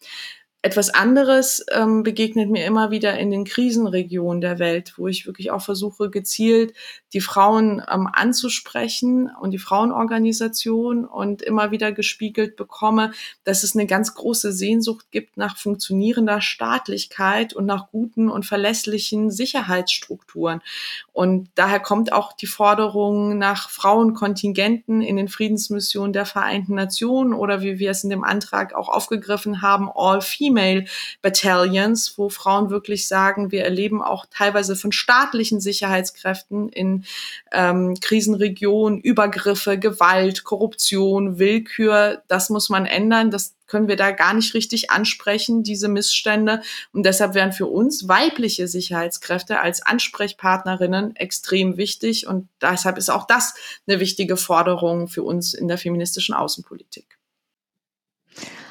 Etwas 0.63 0.89
anderes 0.89 1.63
ähm, 1.72 2.02
begegnet 2.02 2.50
mir 2.50 2.65
immer 2.65 2.89
wieder 2.89 3.17
in 3.20 3.30
den 3.30 3.46
Krisenregionen 3.46 4.41
der 4.41 4.58
Welt, 4.58 4.96
wo 4.98 5.08
ich 5.08 5.28
wirklich 5.28 5.52
auch 5.52 5.62
versuche, 5.62 6.10
gezielt 6.10 6.74
die 7.13 7.22
Frauen 7.22 7.82
ähm, 7.89 8.10
anzusprechen 8.12 9.32
und 9.39 9.52
die 9.52 9.60
Frauenorganisation 9.60 11.06
und 11.06 11.43
immer 11.43 11.70
wieder 11.70 11.91
gespiegelt 11.91 12.56
bekomme, 12.56 13.12
dass 13.43 13.63
es 13.63 13.76
eine 13.76 13.86
ganz 13.86 14.15
große 14.15 14.52
Sehnsucht 14.52 15.12
gibt 15.12 15.38
nach 15.38 15.58
funktionierender 15.58 16.41
Staatlichkeit 16.41 17.54
und 17.54 17.67
nach 17.67 17.91
guten 17.91 18.28
und 18.28 18.46
verlässlichen 18.46 19.30
Sicherheitsstrukturen. 19.30 20.62
Und 21.13 21.50
daher 21.54 21.80
kommt 21.80 22.12
auch 22.12 22.34
die 22.34 22.48
Forderung 22.48 23.38
nach 23.38 23.70
Frauenkontingenten 23.70 25.02
in 25.02 25.17
den 25.17 25.28
Friedensmissionen 25.28 26.13
der 26.13 26.26
Vereinten 26.26 26.74
Nationen 26.74 27.34
oder 27.34 27.62
wie 27.62 27.78
wir 27.78 27.91
es 27.91 28.04
in 28.04 28.10
dem 28.10 28.24
Antrag 28.24 28.74
auch 28.74 28.89
aufgegriffen 28.89 29.62
haben, 29.62 29.89
All 29.93 30.22
Female 30.22 30.46
Battalions, 31.21 32.17
wo 32.17 32.29
Frauen 32.29 32.69
wirklich 32.69 33.07
sagen, 33.07 33.51
wir 33.51 33.63
erleben 33.63 34.01
auch 34.01 34.25
teilweise 34.25 34.75
von 34.75 34.91
staatlichen 34.91 35.60
Sicherheitskräften 35.60 36.69
in 36.69 37.05
ähm, 37.51 37.95
Krisenregionen 37.99 38.99
Übergriffe, 39.01 39.77
Gewalt, 39.77 40.43
Korruption, 40.43 41.39
Willkür. 41.39 42.23
Das 42.27 42.49
muss 42.49 42.69
man 42.69 42.86
ändern. 42.86 43.31
Das 43.31 43.55
können 43.67 43.88
wir 43.88 43.97
da 43.97 44.12
gar 44.12 44.33
nicht 44.33 44.53
richtig 44.53 44.89
ansprechen, 44.91 45.63
diese 45.63 45.89
Missstände. 45.89 46.62
Und 46.93 47.05
deshalb 47.05 47.36
wären 47.36 47.51
für 47.51 47.67
uns 47.67 48.07
weibliche 48.07 48.67
Sicherheitskräfte 48.67 49.60
als 49.60 49.86
Ansprechpartnerinnen 49.86 51.15
extrem 51.15 51.77
wichtig. 51.77 52.27
Und 52.27 52.47
deshalb 52.62 52.97
ist 52.97 53.10
auch 53.10 53.27
das 53.27 53.53
eine 53.88 53.99
wichtige 53.99 54.38
Forderung 54.38 55.07
für 55.07 55.23
uns 55.23 55.53
in 55.53 55.67
der 55.67 55.77
feministischen 55.77 56.33
Außenpolitik. 56.33 57.16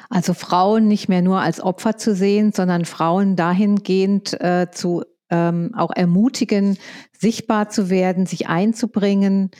Also 0.09 0.33
Frauen 0.33 0.87
nicht 0.87 1.09
mehr 1.09 1.21
nur 1.21 1.41
als 1.41 1.61
Opfer 1.61 1.97
zu 1.97 2.15
sehen, 2.15 2.51
sondern 2.53 2.85
Frauen 2.85 3.35
dahingehend 3.35 4.39
äh, 4.39 4.67
zu 4.71 5.03
ähm, 5.29 5.71
auch 5.75 5.91
ermutigen, 5.93 6.77
sichtbar 7.11 7.69
zu 7.69 7.89
werden, 7.89 8.25
sich 8.25 8.47
einzubringen, 8.47 9.51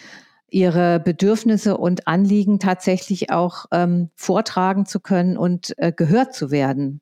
ihre 0.50 1.00
Bedürfnisse 1.00 1.78
und 1.78 2.08
Anliegen 2.08 2.60
tatsächlich 2.60 3.32
auch 3.32 3.66
ähm, 3.72 4.10
vortragen 4.16 4.86
zu 4.86 5.02
können 5.02 5.38
und 5.38 5.74
äh, 5.78 5.92
gehört 5.92 6.34
zu 6.34 6.52
werden. 6.52 7.02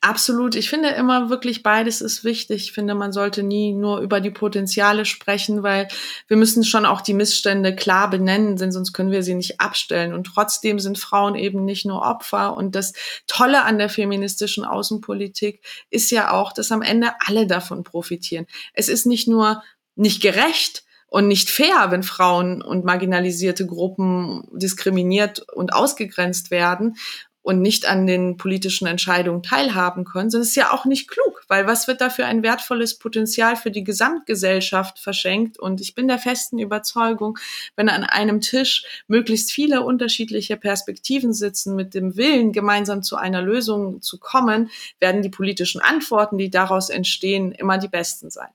Absolut. 0.00 0.56
Ich 0.56 0.68
finde 0.68 0.88
immer 0.90 1.30
wirklich 1.30 1.62
beides 1.62 2.00
ist 2.00 2.24
wichtig. 2.24 2.64
Ich 2.64 2.72
finde, 2.72 2.94
man 2.94 3.12
sollte 3.12 3.42
nie 3.42 3.72
nur 3.72 4.00
über 4.00 4.20
die 4.20 4.30
Potenziale 4.30 5.04
sprechen, 5.04 5.62
weil 5.62 5.88
wir 6.26 6.36
müssen 6.36 6.64
schon 6.64 6.84
auch 6.84 7.00
die 7.00 7.14
Missstände 7.14 7.74
klar 7.74 8.10
benennen, 8.10 8.56
denn 8.56 8.72
sonst 8.72 8.92
können 8.92 9.12
wir 9.12 9.22
sie 9.22 9.34
nicht 9.34 9.60
abstellen. 9.60 10.14
Und 10.14 10.24
trotzdem 10.24 10.78
sind 10.78 10.98
Frauen 10.98 11.36
eben 11.36 11.64
nicht 11.64 11.86
nur 11.86 12.02
Opfer. 12.02 12.56
Und 12.56 12.74
das 12.74 12.92
Tolle 13.26 13.62
an 13.64 13.78
der 13.78 13.88
feministischen 13.88 14.64
Außenpolitik 14.64 15.62
ist 15.90 16.10
ja 16.10 16.32
auch, 16.32 16.52
dass 16.52 16.72
am 16.72 16.82
Ende 16.82 17.12
alle 17.26 17.46
davon 17.46 17.84
profitieren. 17.84 18.46
Es 18.74 18.88
ist 18.88 19.06
nicht 19.06 19.28
nur 19.28 19.62
nicht 19.94 20.22
gerecht, 20.22 20.84
und 21.12 21.28
nicht 21.28 21.50
fair, 21.50 21.88
wenn 21.90 22.02
Frauen 22.02 22.62
und 22.62 22.86
marginalisierte 22.86 23.66
Gruppen 23.66 24.48
diskriminiert 24.50 25.40
und 25.52 25.74
ausgegrenzt 25.74 26.50
werden 26.50 26.96
und 27.42 27.60
nicht 27.60 27.88
an 27.88 28.06
den 28.06 28.36
politischen 28.36 28.86
Entscheidungen 28.86 29.42
teilhaben 29.42 30.04
können, 30.04 30.30
sondern 30.30 30.42
es 30.44 30.50
ist 30.50 30.56
ja 30.56 30.72
auch 30.72 30.84
nicht 30.84 31.08
klug, 31.08 31.44
weil 31.48 31.66
was 31.66 31.88
wird 31.88 32.00
da 32.00 32.08
für 32.08 32.24
ein 32.24 32.42
wertvolles 32.42 32.98
Potenzial 32.98 33.56
für 33.56 33.72
die 33.72 33.82
Gesamtgesellschaft 33.84 35.00
verschenkt? 35.00 35.58
Und 35.58 35.80
ich 35.80 35.94
bin 35.94 36.06
der 36.06 36.18
festen 36.18 36.58
Überzeugung, 36.58 37.38
wenn 37.74 37.88
an 37.88 38.04
einem 38.04 38.40
Tisch 38.40 38.84
möglichst 39.08 39.50
viele 39.50 39.82
unterschiedliche 39.82 40.56
Perspektiven 40.56 41.32
sitzen, 41.32 41.74
mit 41.74 41.94
dem 41.94 42.16
Willen, 42.16 42.52
gemeinsam 42.52 43.02
zu 43.02 43.16
einer 43.16 43.42
Lösung 43.42 44.00
zu 44.00 44.18
kommen, 44.18 44.70
werden 45.00 45.22
die 45.22 45.28
politischen 45.28 45.80
Antworten, 45.80 46.38
die 46.38 46.50
daraus 46.50 46.90
entstehen, 46.90 47.52
immer 47.52 47.78
die 47.78 47.88
besten 47.88 48.30
sein. 48.30 48.50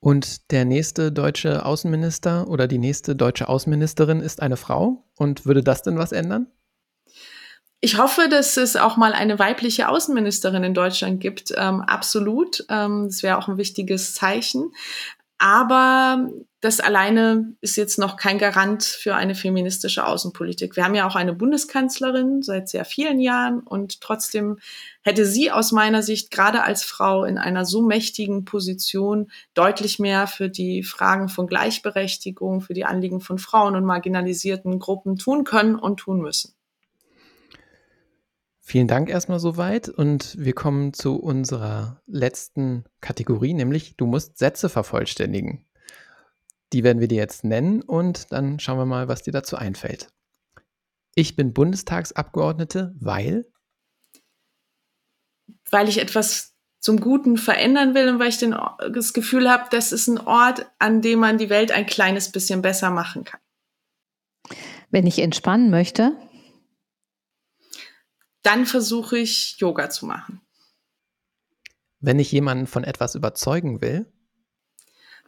Und 0.00 0.50
der 0.52 0.64
nächste 0.64 1.10
deutsche 1.10 1.64
Außenminister 1.64 2.48
oder 2.48 2.68
die 2.68 2.78
nächste 2.78 3.16
deutsche 3.16 3.48
Außenministerin 3.48 4.20
ist 4.20 4.40
eine 4.40 4.56
Frau. 4.56 5.04
Und 5.16 5.44
würde 5.44 5.62
das 5.62 5.82
denn 5.82 5.98
was 5.98 6.12
ändern? 6.12 6.46
Ich 7.80 7.96
hoffe, 7.96 8.28
dass 8.28 8.56
es 8.56 8.74
auch 8.74 8.96
mal 8.96 9.12
eine 9.12 9.38
weibliche 9.38 9.88
Außenministerin 9.88 10.64
in 10.64 10.74
Deutschland 10.74 11.20
gibt. 11.20 11.52
Ähm, 11.56 11.80
absolut. 11.80 12.64
Ähm, 12.68 13.04
das 13.06 13.22
wäre 13.22 13.38
auch 13.38 13.46
ein 13.46 13.56
wichtiges 13.56 14.14
Zeichen. 14.14 14.72
Aber 15.38 16.28
das 16.60 16.80
alleine 16.80 17.54
ist 17.60 17.76
jetzt 17.76 17.96
noch 18.00 18.16
kein 18.16 18.38
Garant 18.38 18.82
für 18.82 19.14
eine 19.14 19.36
feministische 19.36 20.04
Außenpolitik. 20.04 20.74
Wir 20.74 20.84
haben 20.84 20.96
ja 20.96 21.06
auch 21.06 21.14
eine 21.14 21.32
Bundeskanzlerin 21.32 22.42
seit 22.42 22.68
sehr 22.68 22.84
vielen 22.84 23.20
Jahren 23.20 23.60
und 23.60 24.00
trotzdem 24.00 24.58
hätte 25.02 25.24
sie 25.24 25.52
aus 25.52 25.70
meiner 25.70 26.02
Sicht 26.02 26.32
gerade 26.32 26.64
als 26.64 26.82
Frau 26.82 27.22
in 27.22 27.38
einer 27.38 27.64
so 27.64 27.82
mächtigen 27.82 28.44
Position 28.44 29.30
deutlich 29.54 30.00
mehr 30.00 30.26
für 30.26 30.48
die 30.48 30.82
Fragen 30.82 31.28
von 31.28 31.46
Gleichberechtigung, 31.46 32.60
für 32.60 32.74
die 32.74 32.84
Anliegen 32.84 33.20
von 33.20 33.38
Frauen 33.38 33.76
und 33.76 33.84
marginalisierten 33.84 34.80
Gruppen 34.80 35.16
tun 35.16 35.44
können 35.44 35.76
und 35.76 35.98
tun 35.98 36.20
müssen. 36.20 36.57
Vielen 38.68 38.86
Dank 38.86 39.08
erstmal 39.08 39.40
soweit 39.40 39.88
und 39.88 40.36
wir 40.38 40.52
kommen 40.52 40.92
zu 40.92 41.16
unserer 41.16 42.02
letzten 42.06 42.84
Kategorie, 43.00 43.54
nämlich 43.54 43.96
du 43.96 44.04
musst 44.04 44.36
Sätze 44.36 44.68
vervollständigen. 44.68 45.64
Die 46.74 46.84
werden 46.84 47.00
wir 47.00 47.08
dir 47.08 47.16
jetzt 47.16 47.44
nennen 47.44 47.80
und 47.80 48.30
dann 48.30 48.60
schauen 48.60 48.76
wir 48.76 48.84
mal, 48.84 49.08
was 49.08 49.22
dir 49.22 49.32
dazu 49.32 49.56
einfällt. 49.56 50.12
Ich 51.14 51.34
bin 51.34 51.54
Bundestagsabgeordnete, 51.54 52.94
weil? 53.00 53.50
Weil 55.70 55.88
ich 55.88 55.98
etwas 55.98 56.54
zum 56.78 57.00
Guten 57.00 57.38
verändern 57.38 57.94
will 57.94 58.10
und 58.10 58.18
weil 58.18 58.28
ich 58.28 58.36
den, 58.36 58.54
das 58.92 59.14
Gefühl 59.14 59.50
habe, 59.50 59.64
das 59.70 59.92
ist 59.92 60.08
ein 60.08 60.18
Ort, 60.18 60.70
an 60.78 61.00
dem 61.00 61.20
man 61.20 61.38
die 61.38 61.48
Welt 61.48 61.72
ein 61.72 61.86
kleines 61.86 62.30
bisschen 62.32 62.60
besser 62.60 62.90
machen 62.90 63.24
kann. 63.24 63.40
Wenn 64.90 65.06
ich 65.06 65.20
entspannen 65.20 65.70
möchte? 65.70 66.12
Dann 68.48 68.64
versuche 68.64 69.18
ich 69.18 69.56
Yoga 69.58 69.90
zu 69.90 70.06
machen. 70.06 70.40
Wenn 72.00 72.18
ich 72.18 72.32
jemanden 72.32 72.66
von 72.66 72.82
etwas 72.82 73.14
überzeugen 73.14 73.82
will, 73.82 74.10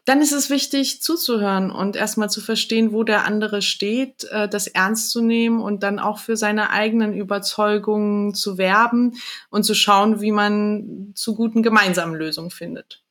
dann 0.06 0.22
ist 0.22 0.32
es 0.32 0.48
wichtig 0.48 1.02
zuzuhören 1.02 1.70
und 1.70 1.96
erstmal 1.96 2.30
zu 2.30 2.40
verstehen, 2.40 2.94
wo 2.94 3.04
der 3.04 3.26
andere 3.26 3.60
steht, 3.60 4.24
äh, 4.30 4.48
das 4.48 4.68
ernst 4.68 5.10
zu 5.10 5.20
nehmen 5.20 5.60
und 5.60 5.82
dann 5.82 5.98
auch 5.98 6.18
für 6.18 6.38
seine 6.38 6.70
eigenen 6.70 7.12
Überzeugungen 7.12 8.34
zu 8.34 8.56
werben 8.56 9.18
und 9.50 9.64
zu 9.64 9.74
schauen, 9.74 10.22
wie 10.22 10.32
man 10.32 11.12
zu 11.14 11.34
guten 11.34 11.62
gemeinsamen 11.62 12.14
Lösungen 12.14 12.50
findet. 12.50 13.04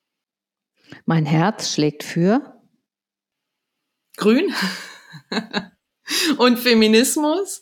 Mein 1.06 1.28
Herz 1.28 1.72
schlägt 1.72 2.04
für 2.04 2.60
Grün 4.18 4.52
und 6.40 6.58
Feminismus 6.58 7.62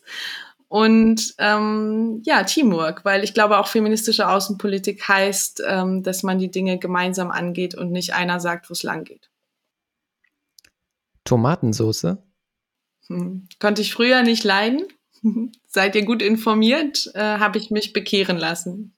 und 0.68 1.34
ähm, 1.38 2.20
ja, 2.24 2.44
Teamwork, 2.44 3.04
weil 3.04 3.24
ich 3.24 3.32
glaube, 3.32 3.58
auch 3.58 3.68
feministische 3.68 4.28
Außenpolitik 4.28 5.08
heißt, 5.08 5.62
ähm, 5.66 6.02
dass 6.02 6.22
man 6.22 6.38
die 6.38 6.50
Dinge 6.50 6.78
gemeinsam 6.78 7.30
angeht 7.30 7.74
und 7.74 7.90
nicht 7.90 8.12
einer 8.12 8.38
sagt, 8.38 8.68
wo 8.68 8.74
es 8.74 8.82
lang 8.82 9.04
geht. 9.04 9.30
Tomatensoße? 11.24 12.22
Hm. 13.06 13.48
Konnte 13.58 13.80
ich 13.80 13.94
früher 13.94 14.22
nicht 14.22 14.44
leiden. 14.44 14.82
Seid 15.66 15.96
ihr 15.96 16.04
gut 16.04 16.20
informiert? 16.20 17.10
Äh, 17.14 17.38
Habe 17.38 17.58
ich 17.58 17.70
mich 17.70 17.94
bekehren 17.94 18.36
lassen. 18.36 18.94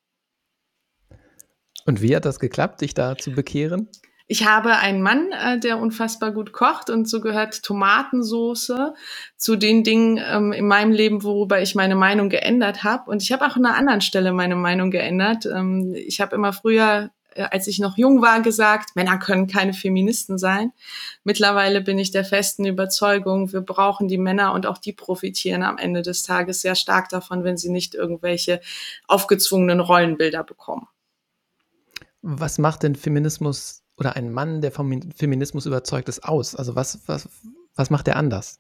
Und 1.87 2.03
wie 2.03 2.15
hat 2.15 2.25
das 2.25 2.41
geklappt, 2.41 2.81
dich 2.81 2.95
da 2.95 3.17
zu 3.17 3.31
bekehren? 3.31 3.89
Ich 4.33 4.47
habe 4.47 4.77
einen 4.77 5.03
Mann, 5.03 5.33
äh, 5.33 5.59
der 5.59 5.81
unfassbar 5.81 6.31
gut 6.31 6.53
kocht 6.53 6.89
und 6.89 7.09
so 7.09 7.21
gehört 7.21 7.65
Tomatensoße 7.65 8.95
zu 9.37 9.57
den 9.57 9.83
Dingen 9.83 10.21
ähm, 10.25 10.53
in 10.53 10.69
meinem 10.69 10.93
Leben, 10.93 11.25
worüber 11.25 11.61
ich 11.61 11.75
meine 11.75 11.97
Meinung 11.97 12.29
geändert 12.29 12.85
habe. 12.85 13.11
Und 13.11 13.25
ich 13.25 13.33
habe 13.33 13.45
auch 13.45 13.57
an 13.57 13.67
einer 13.67 13.77
anderen 13.77 14.03
Stelle 14.03 14.33
meine 14.33 14.55
Meinung 14.55 14.93
geändert. 14.93 15.47
Ähm, 15.47 15.97
ich 15.97 16.21
habe 16.21 16.37
immer 16.37 16.53
früher, 16.53 17.11
äh, 17.35 17.43
als 17.43 17.67
ich 17.67 17.81
noch 17.81 17.99
jung 17.99 18.23
war, 18.23 18.41
gesagt, 18.41 18.95
Männer 18.95 19.19
können 19.19 19.49
keine 19.49 19.73
Feministen 19.73 20.39
sein. 20.39 20.71
Mittlerweile 21.25 21.81
bin 21.81 21.99
ich 21.99 22.13
der 22.13 22.25
festen 22.25 22.65
Überzeugung, 22.67 23.53
wir 23.53 23.63
brauchen 23.63 24.07
die 24.07 24.17
Männer 24.17 24.53
und 24.53 24.65
auch 24.65 24.79
die 24.79 24.93
profitieren 24.93 25.65
am 25.65 25.77
Ende 25.77 26.03
des 26.03 26.23
Tages 26.23 26.61
sehr 26.61 26.77
stark 26.77 27.09
davon, 27.09 27.43
wenn 27.43 27.57
sie 27.57 27.71
nicht 27.71 27.97
irgendwelche 27.97 28.61
aufgezwungenen 29.09 29.81
Rollenbilder 29.81 30.45
bekommen. 30.45 30.87
Was 32.23 32.59
macht 32.59 32.85
denn 32.85 32.95
Feminismus 32.95 33.80
oder 34.01 34.17
ein 34.17 34.33
Mann, 34.33 34.63
der 34.63 34.73
vom 34.73 35.01
Feminismus 35.15 35.67
überzeugt 35.67 36.09
ist, 36.09 36.25
aus? 36.25 36.57
Also 36.57 36.75
was, 36.75 37.01
was, 37.07 37.29
was 37.77 37.91
macht 37.91 38.09
er 38.09 38.17
anders? 38.17 38.59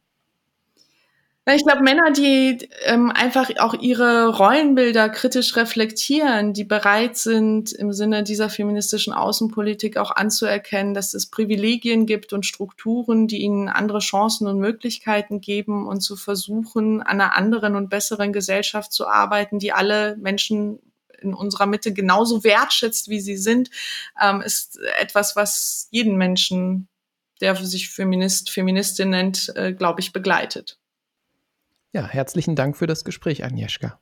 Ich 1.47 1.65
glaube, 1.65 1.83
Männer, 1.83 2.13
die 2.13 2.69
ähm, 2.85 3.11
einfach 3.11 3.51
auch 3.59 3.75
ihre 3.75 4.29
Rollenbilder 4.29 5.09
kritisch 5.09 5.57
reflektieren, 5.57 6.53
die 6.53 6.65
bereit 6.65 7.17
sind, 7.17 7.73
im 7.73 7.93
Sinne 7.93 8.23
dieser 8.23 8.51
feministischen 8.51 9.13
Außenpolitik 9.15 9.97
auch 9.97 10.11
anzuerkennen, 10.11 10.95
dass 10.95 11.15
es 11.15 11.27
Privilegien 11.27 12.07
gibt 12.07 12.33
und 12.33 12.47
Strukturen, 12.47 13.27
die 13.27 13.39
ihnen 13.39 13.69
andere 13.69 14.01
Chancen 14.01 14.47
und 14.47 14.59
Möglichkeiten 14.59 15.41
geben 15.41 15.89
und 15.89 16.03
zu 16.03 16.15
versuchen, 16.15 17.01
an 17.01 17.21
einer 17.21 17.37
anderen 17.37 17.75
und 17.75 17.89
besseren 17.89 18.33
Gesellschaft 18.33 18.93
zu 18.93 19.09
arbeiten, 19.09 19.59
die 19.59 19.73
alle 19.73 20.17
Menschen 20.19 20.79
in 21.21 21.35
unserer 21.35 21.67
Mitte 21.67 21.93
genauso 21.93 22.45
wertschätzt, 22.45 23.09
wie 23.09 23.21
sie 23.21 23.37
sind, 23.37 23.71
ähm, 24.21 24.41
ist 24.41 24.79
etwas, 25.01 25.37
was 25.37 25.89
jeden 25.91 26.17
Menschen, 26.17 26.89
der 27.41 27.57
sich 27.57 27.91
Feminist, 27.91 28.51
Feministin 28.51 29.11
nennt, 29.11 29.53
äh, 29.57 29.73
glaube 29.73 30.01
ich, 30.01 30.13
begleitet. 30.13 30.79
Ja, 31.93 32.07
herzlichen 32.07 32.55
Dank 32.55 32.77
für 32.77 32.87
das 32.87 33.05
Gespräch, 33.05 33.45
Agnieszka. 33.45 33.99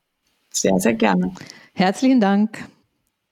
Sehr, 0.51 0.79
sehr 0.79 0.95
gerne. 0.95 1.35
Herzlichen 1.73 2.21
Dank. 2.21 2.69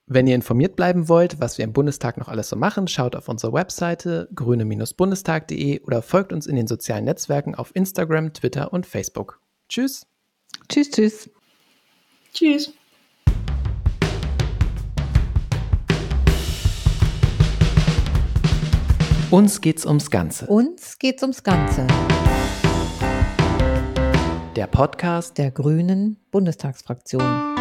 Wenn 0.08 0.28
ihr 0.28 0.36
informiert 0.36 0.76
bleiben 0.76 1.08
wollt, 1.08 1.40
was 1.40 1.58
wir 1.58 1.64
im 1.64 1.72
Bundestag 1.72 2.16
noch 2.16 2.28
alles 2.28 2.48
so 2.48 2.56
machen, 2.56 2.86
schaut 2.86 3.16
auf 3.16 3.28
unsere 3.28 3.52
Webseite 3.52 4.28
grüne-bundestag.de 4.34 5.80
oder 5.80 6.00
folgt 6.00 6.32
uns 6.32 6.46
in 6.46 6.54
den 6.54 6.68
sozialen 6.68 7.04
Netzwerken 7.04 7.56
auf 7.56 7.74
Instagram, 7.74 8.32
Twitter 8.32 8.72
und 8.72 8.86
Facebook. 8.86 9.40
Tschüss. 9.68 10.06
Tschüss, 10.68 10.90
tschüss. 10.90 11.30
Tschüss. 12.32 12.72
Uns 19.36 19.60
geht's 19.60 19.84
ums 19.84 20.10
Ganze. 20.10 20.46
Uns 20.46 20.98
geht's 20.98 21.20
ums 21.22 21.42
Ganze. 21.42 21.86
Der 24.56 24.66
Podcast 24.66 25.36
der 25.36 25.50
Grünen 25.50 26.16
Bundestagsfraktion. 26.30 27.55